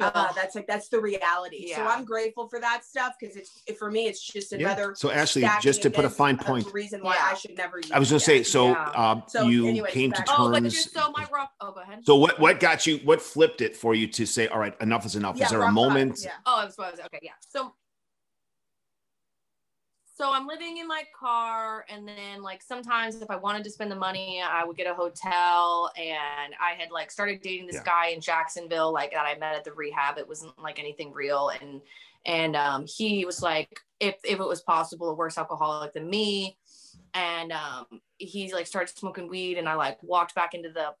[0.00, 1.66] uh, that's like that's the reality.
[1.68, 1.76] Yeah.
[1.76, 4.88] So I'm grateful for that stuff because it's it, for me it's just another.
[4.88, 4.94] Yeah.
[4.94, 7.30] So Ashley, just to put a fine point, the reason why yeah.
[7.30, 7.80] I should never.
[7.92, 8.72] I was going to say so.
[8.74, 10.30] Uh, so you anyways, came to terms.
[10.38, 11.52] Oh, but so my rock.
[11.60, 12.04] Oh, go ahead.
[12.04, 12.98] So what what got you?
[12.98, 15.40] What flipped it for you to say, all right, enough is enough?
[15.40, 16.20] is there a moment?
[16.22, 16.32] Yeah.
[16.46, 17.20] Oh, I was, okay.
[17.22, 17.32] Yeah.
[17.40, 17.74] So
[20.16, 23.90] so I'm living in my car, and then like sometimes if I wanted to spend
[23.90, 25.90] the money, I would get a hotel.
[25.96, 27.82] And I had like started dating this yeah.
[27.84, 30.18] guy in Jacksonville, like that I met at the rehab.
[30.18, 31.80] It wasn't like anything real, and
[32.26, 36.56] and um, he was like, if if it was possible, a worse alcoholic than me.
[37.12, 37.86] And um,
[38.18, 40.94] he like started smoking weed, and I like walked back into the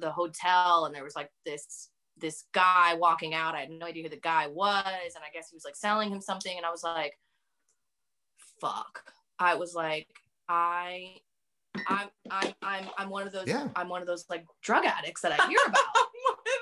[0.00, 3.56] the hotel, and there was like this this guy walking out.
[3.56, 6.10] I had no idea who the guy was, and I guess he was like selling
[6.10, 7.18] him something, and I was like
[8.60, 9.12] fuck.
[9.38, 10.08] I was like,
[10.48, 11.16] I
[11.86, 13.68] I'm I'm I'm I'm one of those yeah.
[13.76, 15.84] I'm one of those like drug addicts that I hear about.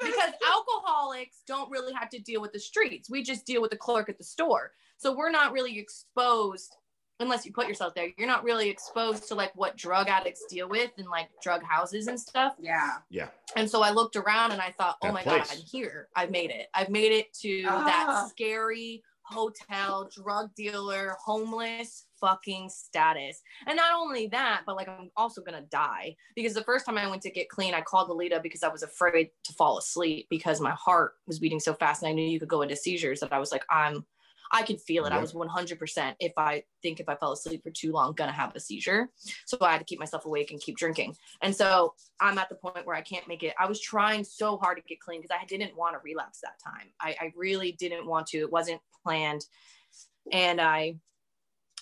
[0.02, 3.10] because alcoholics don't really have to deal with the streets.
[3.10, 4.72] We just deal with the clerk at the store.
[4.96, 6.76] So we're not really exposed
[7.20, 8.08] unless you put yourself there.
[8.16, 12.06] You're not really exposed to like what drug addicts deal with and like drug houses
[12.06, 12.54] and stuff.
[12.60, 12.98] Yeah.
[13.10, 13.28] Yeah.
[13.56, 15.48] And so I looked around and I thought, "Oh my place.
[15.48, 16.08] god, I'm here.
[16.14, 16.68] I've made it.
[16.74, 18.26] I've made it to that ah.
[18.28, 23.40] scary hotel, drug dealer, homeless fucking status.
[23.66, 27.08] And not only that, but like I'm also gonna die because the first time I
[27.08, 30.60] went to get clean, I called Alita because I was afraid to fall asleep because
[30.60, 33.32] my heart was beating so fast and I knew you could go into seizures that
[33.32, 34.04] I was like, I'm
[34.52, 35.12] I could feel it.
[35.12, 38.54] I was 100% if I think if I fell asleep for too long, gonna have
[38.54, 39.10] a seizure.
[39.46, 41.16] So I had to keep myself awake and keep drinking.
[41.42, 43.54] And so I'm at the point where I can't make it.
[43.58, 46.58] I was trying so hard to get clean because I didn't want to relapse that
[46.62, 46.88] time.
[47.00, 48.38] I, I really didn't want to.
[48.38, 49.44] It wasn't planned.
[50.32, 50.96] And I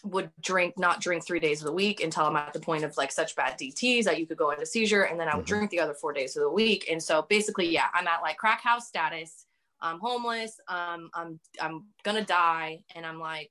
[0.05, 2.97] would drink, not drink three days of the week until I'm at the point of
[2.97, 5.03] like such bad DTs that you could go into seizure.
[5.03, 5.55] And then I would mm-hmm.
[5.55, 6.87] drink the other four days of the week.
[6.91, 9.47] And so basically, yeah, I'm at like crack house status
[9.81, 10.59] I'm homeless.
[10.69, 13.51] Um, I'm I'm gonna die, and I'm like,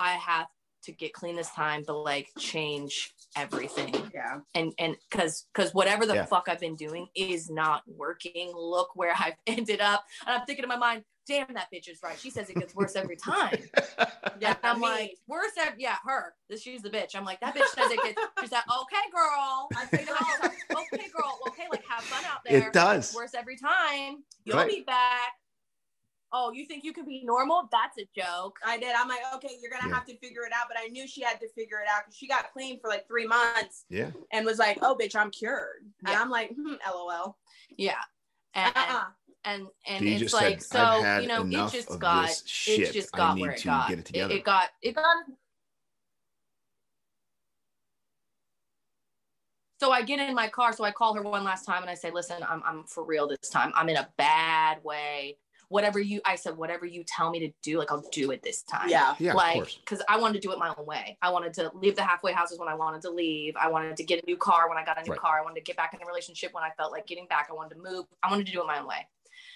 [0.00, 0.46] I have
[0.84, 3.94] to get clean this time to like change everything.
[4.14, 4.40] Yeah.
[4.54, 6.24] And and because because whatever the yeah.
[6.24, 8.52] fuck I've been doing is not working.
[8.54, 10.04] Look where I've ended up.
[10.26, 12.18] And I'm thinking in my mind, damn, that bitch is right.
[12.18, 13.58] She says it gets worse every time.
[14.40, 14.56] yeah.
[14.62, 14.86] And I'm me.
[14.86, 16.34] like, worse every yeah, her.
[16.48, 17.14] This she's the bitch.
[17.14, 19.68] I'm like, that bitch says it gets she's like, okay, girl.
[19.76, 22.68] I say to myself, okay, girl, okay, like have fun out there.
[22.68, 23.14] It does.
[23.14, 24.24] worse every time.
[24.44, 24.68] You'll right.
[24.68, 25.32] be back
[26.32, 27.68] oh, you think you can be normal?
[27.70, 28.58] That's a joke.
[28.64, 28.94] I did.
[28.96, 29.94] I'm like, okay, you're gonna yeah.
[29.94, 30.66] have to figure it out.
[30.68, 33.06] But I knew she had to figure it out because she got clean for like
[33.06, 33.84] three months.
[33.88, 34.10] Yeah.
[34.32, 35.86] And was like, oh, bitch, I'm cured.
[36.02, 36.12] Yeah.
[36.12, 37.36] And I'm like, hmm, lol.
[37.76, 37.94] Yeah.
[38.54, 39.04] And, uh-uh.
[39.44, 42.30] and and so it's like said, so you know it just got
[42.66, 43.90] it just got where it got.
[43.90, 45.06] It, it, it got it got
[49.80, 50.72] So I get in my car.
[50.72, 53.26] So I call her one last time and I say, listen, I'm, I'm for real
[53.26, 53.72] this time.
[53.74, 55.38] I'm in a bad way
[55.72, 58.62] whatever you I said whatever you tell me to do like I'll do it this
[58.62, 58.90] time.
[58.90, 59.14] Yeah.
[59.18, 61.16] Yeah like because I wanted to do it my own way.
[61.22, 63.54] I wanted to leave the halfway houses when I wanted to leave.
[63.56, 65.18] I wanted to get a new car when I got a new right.
[65.18, 65.38] car.
[65.40, 67.48] I wanted to get back in a relationship when I felt like getting back.
[67.50, 68.04] I wanted to move.
[68.22, 69.06] I wanted to do it my own way.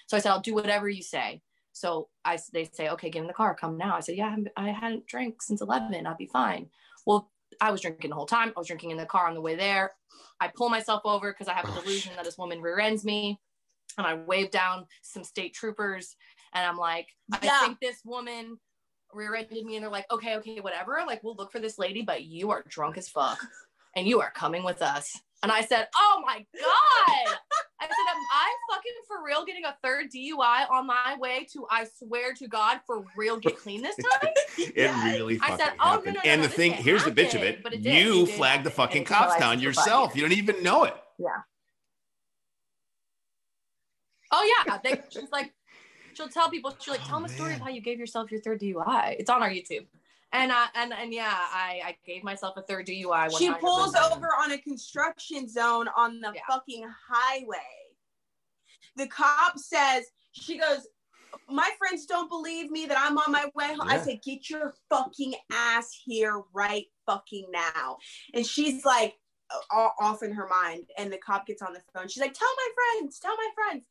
[0.06, 1.42] So I said I'll do whatever you say.
[1.72, 3.54] So I they say okay get in the car.
[3.54, 3.94] Come now.
[3.94, 6.70] I said yeah I hadn't drank since 11 I'll be fine.
[7.04, 8.54] Well I was drinking the whole time.
[8.56, 9.92] I was drinking in the car on the way there.
[10.40, 12.16] I pull myself over because I have a oh, delusion shit.
[12.16, 13.38] that this woman rear ends me
[13.98, 16.16] and I wave down some state troopers
[16.52, 17.08] and I'm like,
[17.42, 17.50] yeah.
[17.52, 18.58] I think this woman
[19.12, 21.02] rear-ended me and they're like, okay, okay, whatever.
[21.06, 23.38] Like, we'll look for this lady, but you are drunk as fuck
[23.94, 25.18] and you are coming with us.
[25.42, 27.36] And I said, oh my God.
[27.78, 31.66] I said, am I fucking for real getting a third DUI on my way to,
[31.70, 34.30] I swear to God, for real get clean this time?
[34.56, 36.14] it really fucking I said, oh, happened.
[36.14, 37.14] No, no, and the thing, here's happen.
[37.14, 37.60] the bitch of it.
[37.64, 40.16] it you it flagged the fucking cops down yourself.
[40.16, 40.94] You don't even know it.
[41.18, 41.28] Yeah.
[44.36, 44.78] Oh yeah.
[44.82, 45.52] They, she's like,
[46.14, 48.30] she'll tell people, she'll like, tell oh, them a story of how you gave yourself
[48.30, 49.16] your third DUI.
[49.18, 49.86] It's on our YouTube.
[50.32, 53.30] And I and and yeah, I I gave myself a third DUI.
[53.30, 53.38] 100%.
[53.38, 56.40] She pulls over on a construction zone on the yeah.
[56.48, 57.56] fucking highway.
[58.96, 60.86] The cop says she goes,
[61.48, 63.88] my friends don't believe me that I'm on my way home.
[63.88, 63.94] Yeah.
[63.94, 67.98] I said, get your fucking ass here right fucking now.
[68.34, 69.14] And she's like,
[69.70, 70.84] off in her mind.
[70.98, 72.08] And the cop gets on the phone.
[72.08, 73.84] She's like, tell my friends, tell my friends.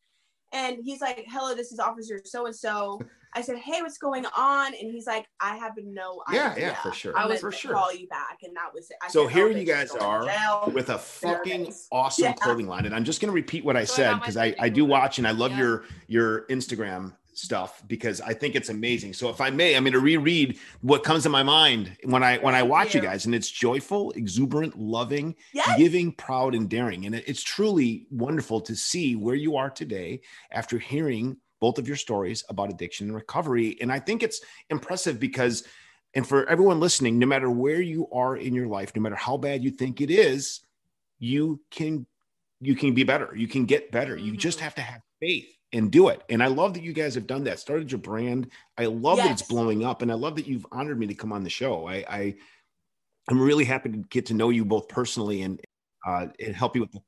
[0.56, 3.02] And he's like, hello, this is officer so and so.
[3.34, 4.68] I said, hey, what's going on?
[4.68, 6.54] And he's like, I have no idea.
[6.56, 7.18] Yeah, yeah, for sure.
[7.18, 7.74] I was for sure.
[7.74, 8.96] call you back, and that was it.
[9.04, 12.34] I so said, here oh, you guys are with a fucking awesome yeah.
[12.34, 14.86] clothing line, and I'm just gonna repeat what I so said because I, I do
[14.86, 15.58] watch and I love yeah.
[15.58, 19.14] your your Instagram stuff because I think it's amazing.
[19.14, 22.38] So if I may, I'm going to reread what comes to my mind when I
[22.38, 23.02] when I watch you.
[23.02, 23.08] you.
[23.08, 25.78] guys, and it's joyful, exuberant, loving, yes.
[25.78, 27.06] giving, proud, and daring.
[27.06, 30.22] And it's truly wonderful to see where you are today
[30.52, 33.78] after hearing both of your stories about addiction and recovery.
[33.82, 35.64] And I think it's impressive because,
[36.14, 39.38] and for everyone listening, no matter where you are in your life, no matter how
[39.38, 40.62] bad you think it is,
[41.20, 42.06] you can
[42.62, 43.32] you can be better.
[43.36, 44.18] You can get better.
[44.18, 44.64] You just mm-hmm.
[44.64, 46.24] have to have faith and do it.
[46.30, 47.60] And I love that you guys have done that.
[47.60, 48.50] Started your brand.
[48.78, 49.28] I love yes.
[49.28, 51.50] that it's blowing up, and I love that you've honored me to come on the
[51.50, 51.88] show.
[51.88, 52.36] I, I
[53.30, 55.60] am really happy to get to know you both personally and
[56.06, 56.92] uh, and help you with.
[56.92, 57.02] The-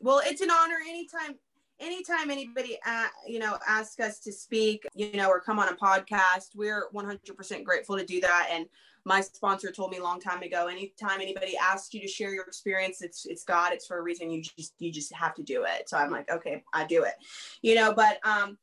[0.00, 1.36] well, it's an honor anytime.
[1.84, 5.76] Anytime anybody, uh, you know, ask us to speak, you know, or come on a
[5.76, 8.48] podcast, we're 100% grateful to do that.
[8.50, 8.66] And
[9.04, 12.44] my sponsor told me a long time ago anytime anybody asks you to share your
[12.44, 15.64] experience it's it's god it's for a reason you just you just have to do
[15.64, 17.12] it so i'm like okay i do it
[17.60, 18.56] you know but um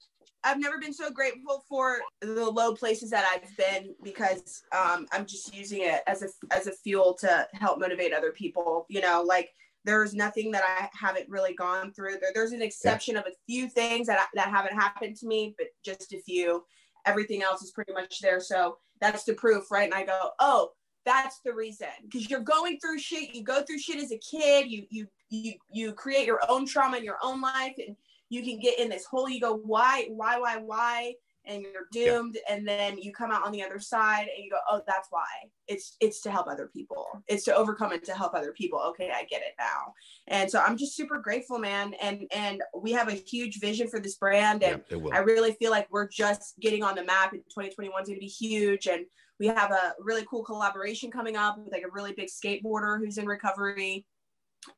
[0.43, 5.25] I've never been so grateful for the low places that I've been because um, I'm
[5.25, 8.85] just using it as a as a fuel to help motivate other people.
[8.89, 9.53] You know, like
[9.83, 12.17] there's nothing that I haven't really gone through.
[12.19, 13.21] There, there's an exception yeah.
[13.21, 16.63] of a few things that that haven't happened to me, but just a few.
[17.05, 18.39] Everything else is pretty much there.
[18.39, 19.85] So that's the proof, right?
[19.85, 20.69] And I go, oh,
[21.03, 23.33] that's the reason because you're going through shit.
[23.33, 24.69] You go through shit as a kid.
[24.69, 27.95] You you you you create your own trauma in your own life, and
[28.29, 29.29] you can get in this hole.
[29.29, 31.13] You go, why, why, why, why?
[31.45, 32.55] And you're doomed yeah.
[32.55, 35.25] and then you come out on the other side and you go oh that's why.
[35.67, 37.07] It's it's to help other people.
[37.27, 38.79] It's to overcome it to help other people.
[38.89, 39.93] Okay i get it now.
[40.27, 41.93] And so i'm just super grateful man.
[42.01, 45.71] And and we have a huge vision for this brand and yeah, i really feel
[45.71, 49.05] like we're just getting on the map and 2021 is going to be huge and
[49.39, 53.17] we have a really cool collaboration coming up with like a really big skateboarder who's
[53.17, 54.05] in recovery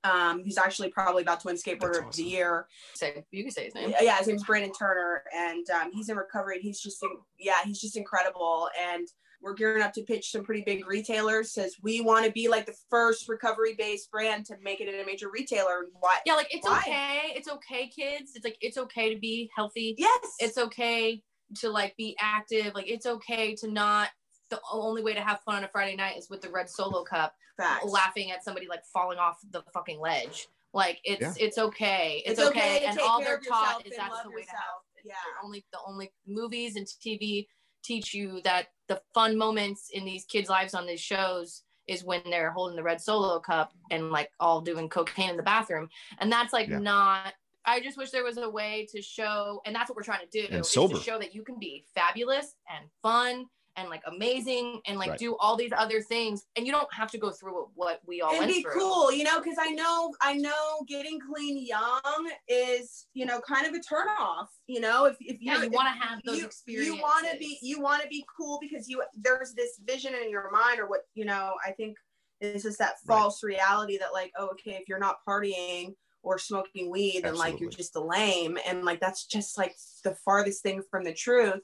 [0.03, 2.07] um, who's actually probably about to win skateboarder awesome.
[2.07, 2.67] of the year.
[2.93, 3.93] Say you can say his name.
[4.01, 6.59] Yeah, his name's Brandon Turner, and um, he's in recovery.
[6.61, 7.03] He's just,
[7.39, 8.69] yeah, he's just incredible.
[8.81, 9.07] And
[9.41, 11.51] we're gearing up to pitch some pretty big retailers.
[11.51, 15.05] Says we want to be like the first recovery-based brand to make it in a
[15.05, 15.88] major retailer.
[15.99, 16.19] Why?
[16.25, 16.79] Yeah, like it's Why?
[16.79, 17.19] okay.
[17.36, 18.31] It's okay, kids.
[18.36, 19.95] It's like it's okay to be healthy.
[19.97, 20.36] Yes.
[20.39, 21.21] It's okay
[21.55, 22.73] to like be active.
[22.73, 24.09] Like it's okay to not
[24.49, 27.03] the only way to have fun on a Friday night is with the red solo
[27.03, 27.85] cup, Facts.
[27.85, 30.47] laughing at somebody like falling off the fucking ledge.
[30.73, 31.45] Like it's yeah.
[31.45, 32.23] it's okay.
[32.25, 32.77] It's, it's okay.
[32.77, 34.47] okay and all they're taught is that's the way yourself.
[34.47, 35.05] to have.
[35.05, 35.13] Yeah.
[35.43, 37.47] Only the only movies and TV
[37.83, 42.21] teach you that the fun moments in these kids' lives on these shows is when
[42.25, 45.89] they're holding the red solo cup and like all doing cocaine in the bathroom.
[46.19, 46.79] And that's like yeah.
[46.79, 47.33] not
[47.65, 50.41] I just wish there was a way to show, and that's what we're trying to
[50.41, 50.95] do, and is sober.
[50.95, 53.45] to show that you can be fabulous and fun
[53.76, 55.19] and like amazing and like right.
[55.19, 58.34] do all these other things and you don't have to go through what we all
[58.34, 58.74] and it'd be through.
[58.74, 63.65] cool you know because i know i know getting clean young is you know kind
[63.65, 66.45] of a turn off you know if, if yeah, you want to have those you,
[66.45, 70.13] experiences you want to be you want to be cool because you there's this vision
[70.13, 71.97] in your mind or what you know i think
[72.41, 73.55] this is that false right.
[73.55, 75.93] reality that like oh, okay if you're not partying
[76.24, 80.15] or smoking weed then like you're just a lame and like that's just like the
[80.24, 81.61] farthest thing from the truth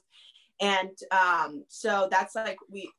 [0.60, 2.90] and um, so that's like we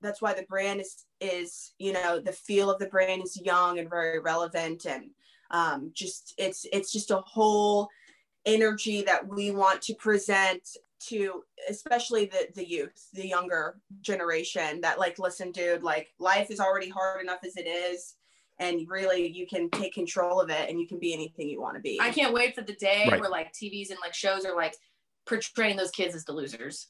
[0.00, 3.78] that's why the brand is is you know the feel of the brand is young
[3.78, 5.10] and very relevant and
[5.50, 7.88] um, just it's it's just a whole
[8.46, 10.60] energy that we want to present
[11.00, 16.60] to especially the the youth the younger generation that like listen dude like life is
[16.60, 18.14] already hard enough as it is
[18.58, 21.74] and really you can take control of it and you can be anything you want
[21.74, 23.20] to be i can't wait for the day right.
[23.20, 24.76] where like tvs and like shows are like
[25.26, 26.88] portraying those kids as the losers.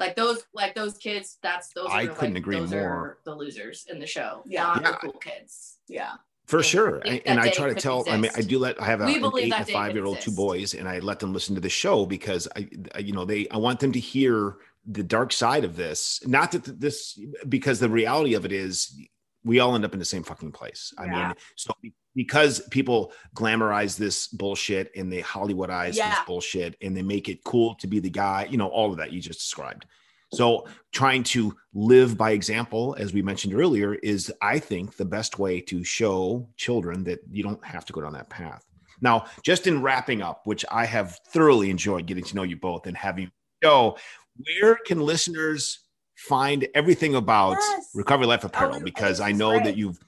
[0.00, 1.38] Like those, like those kids.
[1.42, 1.88] That's those.
[1.90, 2.80] I are, couldn't like, agree those more.
[2.80, 4.76] Are the losers in the show, Yeah.
[4.80, 4.90] Yeah.
[4.92, 5.76] the cool kids.
[5.88, 6.12] Yeah.
[6.46, 7.00] For And sure.
[7.04, 9.04] I And, I try to could tell, I mean, I do let, I have a,
[9.04, 11.32] an eight and a day could five year old, two boys, and I let them
[11.32, 14.56] listen to the show because I, I, you know, they, I want them to hear
[14.84, 16.20] the dark side of this.
[16.26, 18.98] Not that this, because the reality of it is
[19.44, 20.92] we all end up in the same fucking place.
[20.98, 21.28] I Yeah.
[21.28, 21.74] mean, so
[22.14, 27.74] because people glamorize this bullshit and they Hollywoodize this bullshit and they make it cool
[27.76, 29.86] to be the guy, you know, all of that you just described.
[30.32, 35.38] So trying to live by example, as we mentioned earlier, is I think the best
[35.38, 38.64] way to show children that you don't have to go down that path.
[39.00, 42.86] Now, just in wrapping up, which I have thoroughly enjoyed getting to know you both
[42.86, 43.30] and having you
[43.62, 43.96] show,
[44.36, 45.80] where can listeners
[46.28, 47.90] find everything about Yes.
[47.94, 48.72] Recovery Life Apparel?
[48.72, 49.64] Oh, and because I know great.
[49.64, 49.98] that you've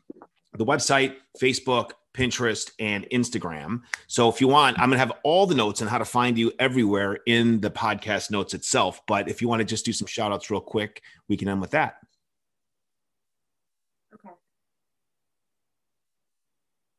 [0.58, 3.80] the website, Facebook, Pinterest, and Instagram.
[4.06, 6.36] So if you want, I'm going to have all the notes on how to find
[6.36, 9.00] you everywhere in the podcast notes itself.
[9.06, 11.62] But if you want to just do some shout outs real quick, we can end
[11.62, 11.96] with that.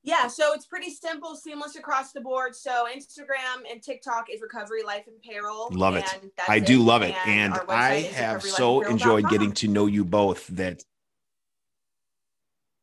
[0.05, 2.53] Yeah, so it's pretty simple, seamless across the board.
[2.55, 5.69] So Instagram and TikTok is Recovery Life and Apparel.
[5.71, 6.05] Love it.
[6.21, 7.15] and I do love it.
[7.25, 10.83] And our I have so enjoyed getting to know you both that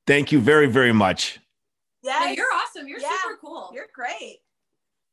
[0.06, 1.38] thank you very, very much.
[2.02, 2.88] Yeah, No, you're awesome.
[2.88, 3.14] You're Yeah.
[3.22, 3.70] super cool.
[3.74, 4.38] You're great.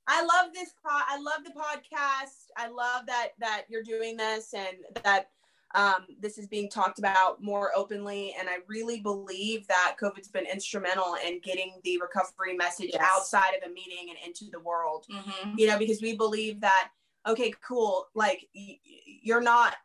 [0.08, 1.03] I love this pod.
[1.08, 2.45] I love the podcast.
[2.55, 5.30] I love that that you're doing this and that
[5.76, 8.34] um, this is being talked about more openly.
[8.39, 13.01] And I really believe that COVID's been instrumental in getting the recovery message Yes.
[13.03, 15.05] outside of a meeting and into the world.
[15.09, 15.59] Mhm.
[15.59, 16.91] You know, because we believe that
[17.28, 18.07] okay, cool.
[18.15, 19.76] Like y- y- you're not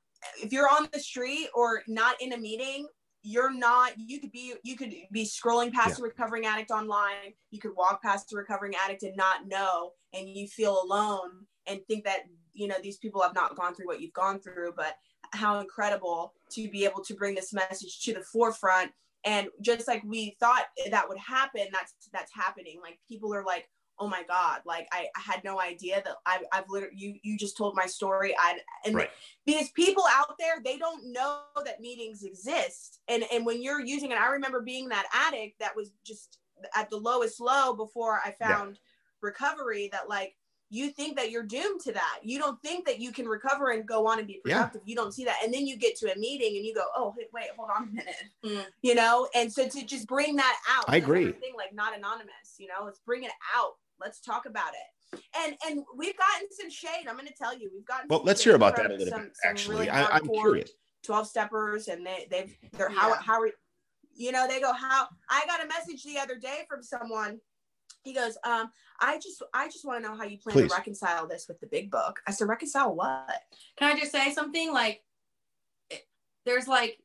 [0.41, 2.87] if you're on the street or not in a meeting
[3.24, 7.59] you're not you could be you could be scrolling past a recovering addict online you
[7.61, 12.05] could walk past a recovering addict and not know and you feel alone and think
[12.05, 12.20] that
[12.53, 14.97] you know these people have not gone through what you've gone through but
[15.33, 18.93] how incredible to be able to bring this message to the forefront
[19.24, 23.68] and just like we thought that would happen that's that's happening like people are like
[23.99, 27.39] oh my god like i, I had no idea that I, i've literally you you
[27.39, 29.11] just told my story i and Right.
[29.47, 34.11] because people out there they don't know that meetings exist and and when you're using
[34.11, 36.39] it i remember being that addict that was just
[36.76, 38.57] at the lowest low before i Yeah.
[38.59, 38.78] found
[39.20, 40.35] recovery that like
[40.73, 43.87] you think that you're doomed to that you don't think that you can recover and
[43.87, 44.55] go on and be Yeah.
[44.64, 46.85] productive you don't see that and then you get to a meeting and you go
[46.97, 48.14] oh hey, wait hold on a minute
[48.45, 48.64] Mm.
[48.81, 51.31] you know and so to just bring that out I agree.
[51.33, 55.55] thing like not anonymous you know let's bring it out let's talk about it and
[55.68, 58.55] and we've gotten some shade i'm going to tell you we've gotten Well, let's hear
[58.55, 59.77] about that a little some- bit, some actually.
[59.77, 60.70] really I, I'm curious.
[61.05, 63.51] 12 steppers and they they've they're how how are-
[64.14, 67.39] you know they go how i got a message the other day from someone
[68.03, 70.68] he goes um i just i just want to know how you plan Please.
[70.70, 73.40] to reconcile this with the big book i said reconcile what
[73.76, 74.72] Can I just say something?
[74.72, 75.03] Like,
[75.90, 76.07] it-
[76.44, 76.98] there's like,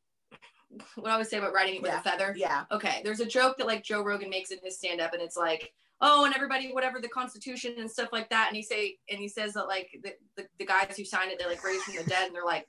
[0.96, 2.00] what I always say about writing it with Yeah.
[2.00, 2.34] a feather.
[2.38, 5.22] yeah Okay, there's a joke that like Joe Rogan makes in his stand up, and
[5.22, 8.98] it's like, oh, and everybody, whatever the Constitution and stuff like that, and he say,
[9.10, 11.84] and he says that like the, the, the guys who signed it, they're like raised
[11.84, 12.68] from the dead, and they're like,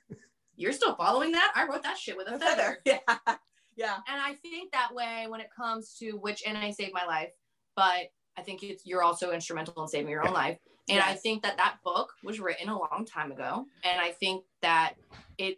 [0.55, 1.51] you're still following that?
[1.55, 2.79] I wrote that shit with a a feather.
[2.85, 3.35] feather yeah
[3.75, 7.05] yeah And I think that way when it comes to which and I saved my
[7.05, 7.31] life,
[7.75, 10.57] but I think it's, you're also instrumental in saving your own life.
[10.87, 13.65] And I think that that book was written a long time ago.
[13.83, 14.93] And I think that
[15.37, 15.57] it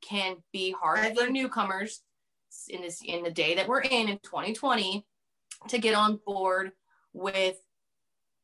[0.00, 2.02] can be hard I for newcomers
[2.68, 5.06] in this in the day that we're in in 2020
[5.68, 6.72] to get on board
[7.12, 7.58] with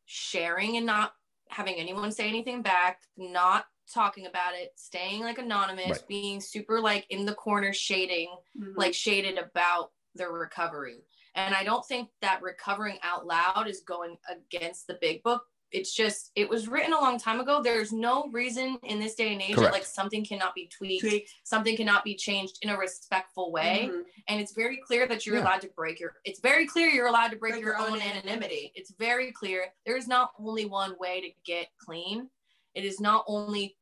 [0.05, 1.13] sharing and not
[1.49, 6.09] having anyone say anything back, not talking about it, staying like anonymous, Right.
[6.09, 8.75] being super like in the corner shading Mhm.
[8.77, 11.03] like shaded about their recovery.
[11.39, 15.43] And I don't think that recovering out loud is going against the big book.
[15.71, 17.63] It's just it was written a long time ago.
[17.63, 19.73] There's no reason in this day and age Correct.
[19.73, 21.31] that like something cannot be tweaked, Tweaked.
[21.45, 23.91] something cannot be changed in a respectful way.
[23.93, 24.03] Mhm.
[24.29, 25.43] And it's very clear that you're Yeah.
[25.45, 27.93] allowed to break your it's very clear you're allowed to break, Break your, your own
[27.93, 28.29] own anonymity.
[28.31, 28.73] anonymity.
[28.77, 29.73] It's very clear.
[29.85, 32.31] There's not only one way to get clean.
[32.75, 33.77] It is not only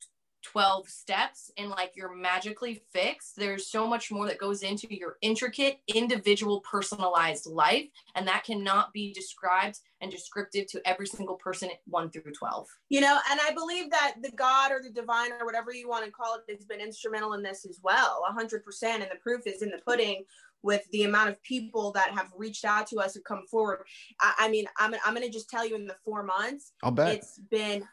[0.52, 3.36] 12 steps and like you're magically fixed.
[3.36, 7.88] There's so much more that goes into your intricate, individual, personalized life.
[8.14, 12.66] And that cannot be described and descriptive to every single person 1 through 12.
[12.90, 16.04] you know and i believe that the god or the divine or whatever you want
[16.04, 19.62] to call it has been instrumental in this as well 100% and the proof is
[19.62, 20.24] in the pudding
[20.62, 23.80] with the amount of people that have reached out to us and come forward
[24.20, 26.90] i, I mean i'm, I'm going to just tell you in the four months I'll
[26.90, 27.14] bet.
[27.16, 27.86] it's been hu-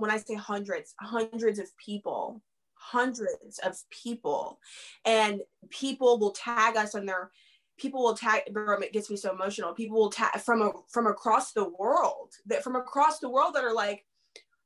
[0.00, 2.42] when i say hundreds hundreds of people
[2.74, 4.58] hundreds of people
[5.04, 7.30] and people will tag us on their
[7.78, 11.06] people will tag bro, it gets me so emotional people will tag from a, from
[11.06, 14.04] across the world that from across the world that are like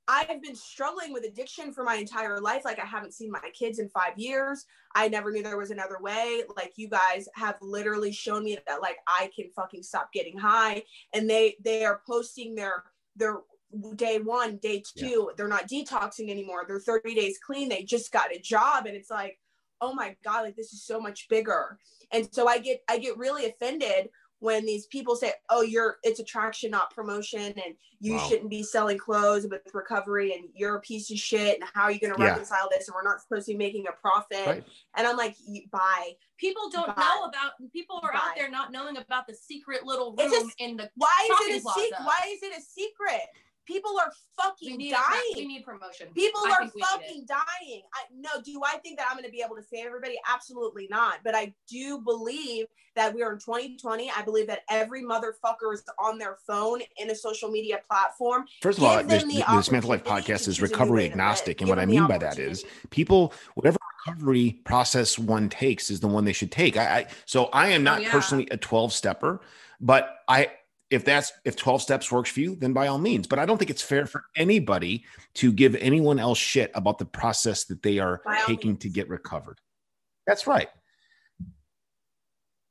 [0.06, 2.62] I've been struggling with addiction for my entire life.
[2.64, 4.66] Like I haven't seen my kids in five years.
[4.94, 6.42] I never knew there was another way.
[6.56, 10.82] Like you guys have literally shown me that like I can fucking stop getting high.
[11.14, 12.84] And they they are posting their
[13.16, 13.38] their
[13.96, 15.06] day one, day two.
[15.06, 15.34] Yeah.
[15.36, 16.64] They're not detoxing anymore.
[16.66, 17.68] They're 30 days clean.
[17.68, 18.86] They just got a job.
[18.86, 19.38] And it's like,
[19.80, 21.78] oh my God, like this is so much bigger.
[22.12, 24.08] And so I get I get really offended
[24.44, 28.26] when these people say, "Oh, you're it's attraction, not promotion, and you wow.
[28.28, 31.90] shouldn't be selling clothes with recovery, and you're a piece of shit, and how are
[31.90, 32.30] you going to yeah.
[32.30, 32.86] reconcile this?
[32.86, 34.64] And we're not supposed to be making a profit." Right.
[34.96, 35.36] And I'm like,
[35.70, 37.02] "Bye." People don't Bye.
[37.02, 37.52] know about.
[37.72, 38.18] People are Bye.
[38.18, 40.90] out there not knowing about the secret little room just, in the.
[40.96, 42.00] Why is it a secret?
[42.04, 43.22] Why is it a secret?
[43.66, 45.02] People are fucking we dying.
[45.34, 46.08] A, we need promotion.
[46.14, 47.82] People I are fucking dying.
[47.94, 50.16] I no, do I think that I'm going to be able to save everybody?
[50.32, 51.20] Absolutely not.
[51.24, 54.10] But I do believe that we are in 2020.
[54.16, 58.44] I believe that every motherfucker is on their phone in a social media platform.
[58.62, 61.86] First of all, this, the, the Dismantle Life podcast is recovery agnostic, and what I
[61.86, 66.52] mean by that is people, whatever recovery process one takes is the one they should
[66.52, 66.76] take.
[66.76, 68.12] I, I so I am oh, not oh, yeah.
[68.12, 69.40] personally a 12 stepper,
[69.80, 70.50] but I
[70.94, 73.26] if that's if 12 steps works for you then by all means.
[73.26, 77.04] But i don't think it's fair for anybody to give anyone else shit about the
[77.04, 79.60] process that they are taking to get recovered.
[80.26, 80.68] That's right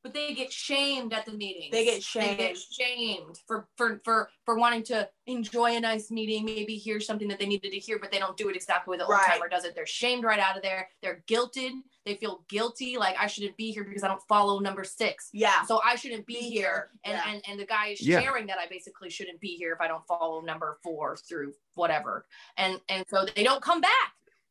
[0.04, 1.70] but they get shamed at the meeting.
[1.72, 2.38] They get shamed.
[2.38, 7.00] They get shamed for for for for wanting to enjoy a nice meeting, maybe hear
[7.00, 9.26] something that they needed to hear, but they don't do it exactly the old right.
[9.28, 9.76] timer does it.
[9.76, 10.90] They're shamed right out of there.
[11.02, 11.72] They're guilted.
[12.06, 15.30] They feel guilty, like I shouldn't be here because I don't follow number six.
[15.32, 15.64] Yeah.
[15.64, 16.50] So I shouldn't be, be here.
[16.50, 16.90] here.
[17.06, 17.32] And, yeah.
[17.32, 18.20] and and the guy is yeah.
[18.20, 22.26] sharing that I basically shouldn't be here if I don't follow number four through whatever.
[22.58, 23.92] And and so they don't come back.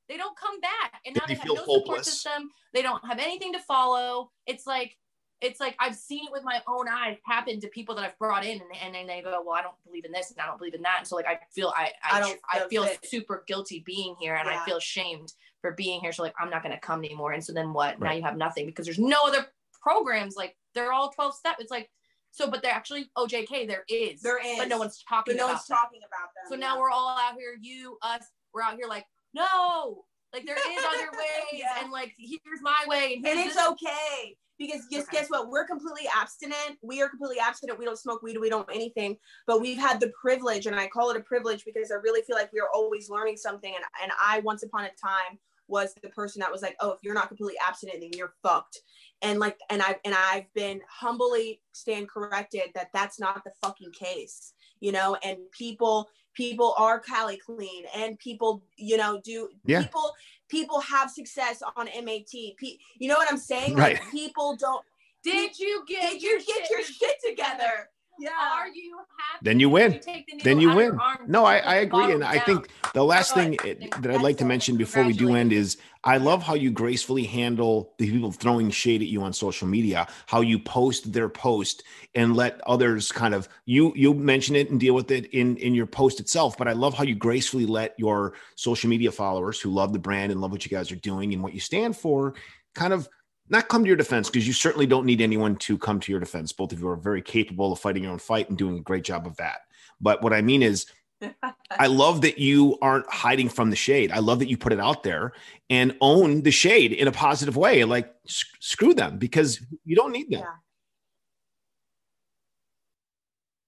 [0.09, 1.01] They don't come back.
[1.07, 1.83] And now they, they have no hopeless.
[1.83, 2.51] support system.
[2.73, 4.31] They don't have anything to follow.
[4.47, 4.97] It's like
[5.43, 8.45] it's like I've seen it with my own eyes happen to people that I've brought
[8.45, 10.57] in, and, and then they go, "Well, I don't believe in this, and I don't
[10.57, 13.45] believe in that." And so, like, I feel I I, I, don't I feel super
[13.47, 14.61] guilty being here, and yeah.
[14.61, 16.12] I feel shamed for being here.
[16.12, 17.32] So, like, I'm not going to come anymore.
[17.32, 18.01] And so then what?
[18.01, 18.09] Right.
[18.09, 19.47] Now you have nothing because there's no other
[19.82, 20.36] programs.
[20.36, 21.57] Like, they're all 12 step.
[21.59, 21.90] It's like
[22.30, 23.66] so, but they're actually OJK.
[23.66, 25.34] There is, there is, but no one's talking.
[25.34, 26.49] But no one's talking about them.
[26.49, 26.61] So yeah.
[26.61, 27.57] now we're all out here.
[27.61, 28.22] You, us,
[28.55, 31.82] we're out here like, no, like there is other ways, yeah.
[31.82, 35.19] and like here's my way, and, and it's okay because just okay.
[35.19, 35.49] guess what?
[35.49, 36.79] We're completely abstinent.
[36.83, 37.79] We are completely abstinent.
[37.79, 38.39] We don't smoke weed.
[38.39, 39.17] We don't anything.
[39.47, 42.37] But we've had the privilege and i call it a privilege because i really feel
[42.37, 43.75] like we are always learning something.
[43.75, 45.39] And, and i once upon a time
[45.69, 48.79] was the person that was like oh if you're not completely abstinent then you're fucked.
[49.23, 53.93] And like and i've and i've been humbly stand corrected that that's not the fucking
[53.93, 54.53] case
[54.83, 55.17] you know?
[55.25, 59.83] And people people are cali clean and people you know do yeah.
[59.83, 60.12] people
[60.49, 63.74] people have success on mat P, you know what i'm saying?
[63.74, 63.99] Right.
[63.99, 64.85] like people don't
[65.22, 67.89] did you get did you get your shit together
[68.19, 68.31] yeah.
[68.55, 69.39] Are you happy?
[69.43, 70.01] Then you win.
[70.07, 70.99] You then you win.
[71.27, 72.13] No, I, I agree.
[72.13, 75.53] And I think the last thing that I'd like to mention before we do end
[75.53, 79.69] is I love how you gracefully handle the people throwing shade at you on social
[79.69, 81.85] media, how you post their post
[82.15, 85.75] and let others kind of you you mention it and deal with it in in
[85.75, 86.59] your post itself.
[86.59, 90.33] But I love how you gracefully let your social media followers who love the brand
[90.33, 92.35] and love what you guys are doing and what you stand for
[92.75, 93.09] kind of
[93.49, 96.20] not come to your defense because you certainly don't need anyone to come to your
[96.20, 96.53] defense.
[96.53, 99.05] Both of you are very capable of fighting your own fight and doing a great
[99.05, 99.61] job of that.
[100.01, 100.86] But what I mean is,
[101.70, 104.11] I love that you aren't hiding from the shade.
[104.11, 105.32] I love that you put it out there
[105.70, 107.84] and own the shade in a positive way.
[107.84, 110.40] Like, screw them because you don't need them.
[110.40, 110.55] Yeah.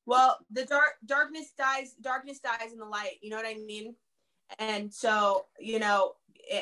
[0.06, 1.94] Well, the dark darkness dies.
[2.00, 3.18] Darkness dies in the light.
[3.22, 3.94] You know what I mean?
[4.58, 6.14] And so, you know,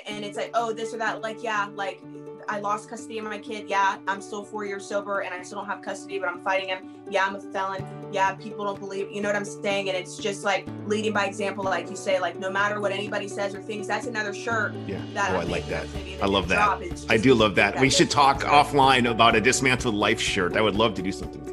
[0.06, 2.00] and it's like oh this or that like yeah like
[2.48, 5.58] i lost custody of my kid yeah i'm still four years sober and i still
[5.58, 9.10] don't have custody but i'm fighting him yeah i'm a felon yeah people don't believe
[9.10, 9.88] you know what i'm saying?
[9.88, 13.28] And it's just like leading by example like you say like no matter what anybody
[13.28, 15.00] says or thinks that's another shirt yeah.
[15.14, 15.86] that oh, i like that.
[16.20, 17.06] I love that.
[17.08, 20.56] i do love that, that we should talk offline about a dismantled life shirt.
[20.56, 21.52] I would love to do something together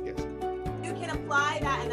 [0.84, 0.94] you.
[0.94, 1.86] Can apply that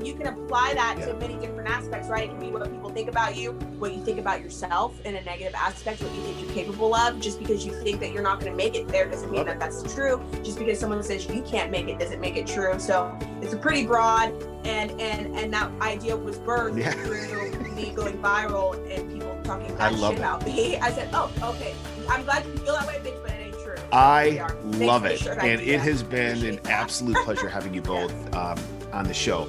[0.00, 1.06] and you can apply that yeah.
[1.06, 4.04] to many different aspects right it can be what people think about you what you
[4.04, 7.18] think about yourself in a negative aspect, what you think you're capable of.
[7.18, 9.58] Just because you think that you're not going to make it there doesn't mean that
[9.58, 10.22] that's true.
[10.44, 12.78] Just because someone says you can't make it doesn't make it true.
[12.78, 14.30] So it's a pretty broad,
[14.64, 16.92] and and and that idea was birthed yeah.
[16.92, 20.18] through me going viral and people talking bad shit it.
[20.18, 20.76] about me.
[20.76, 21.74] I said, oh, okay.
[22.08, 23.76] I'm glad you feel that way, bitch, but it ain't true.
[23.92, 28.58] I love it, and it has been an absolute pleasure having you both um,
[28.92, 29.48] on the show.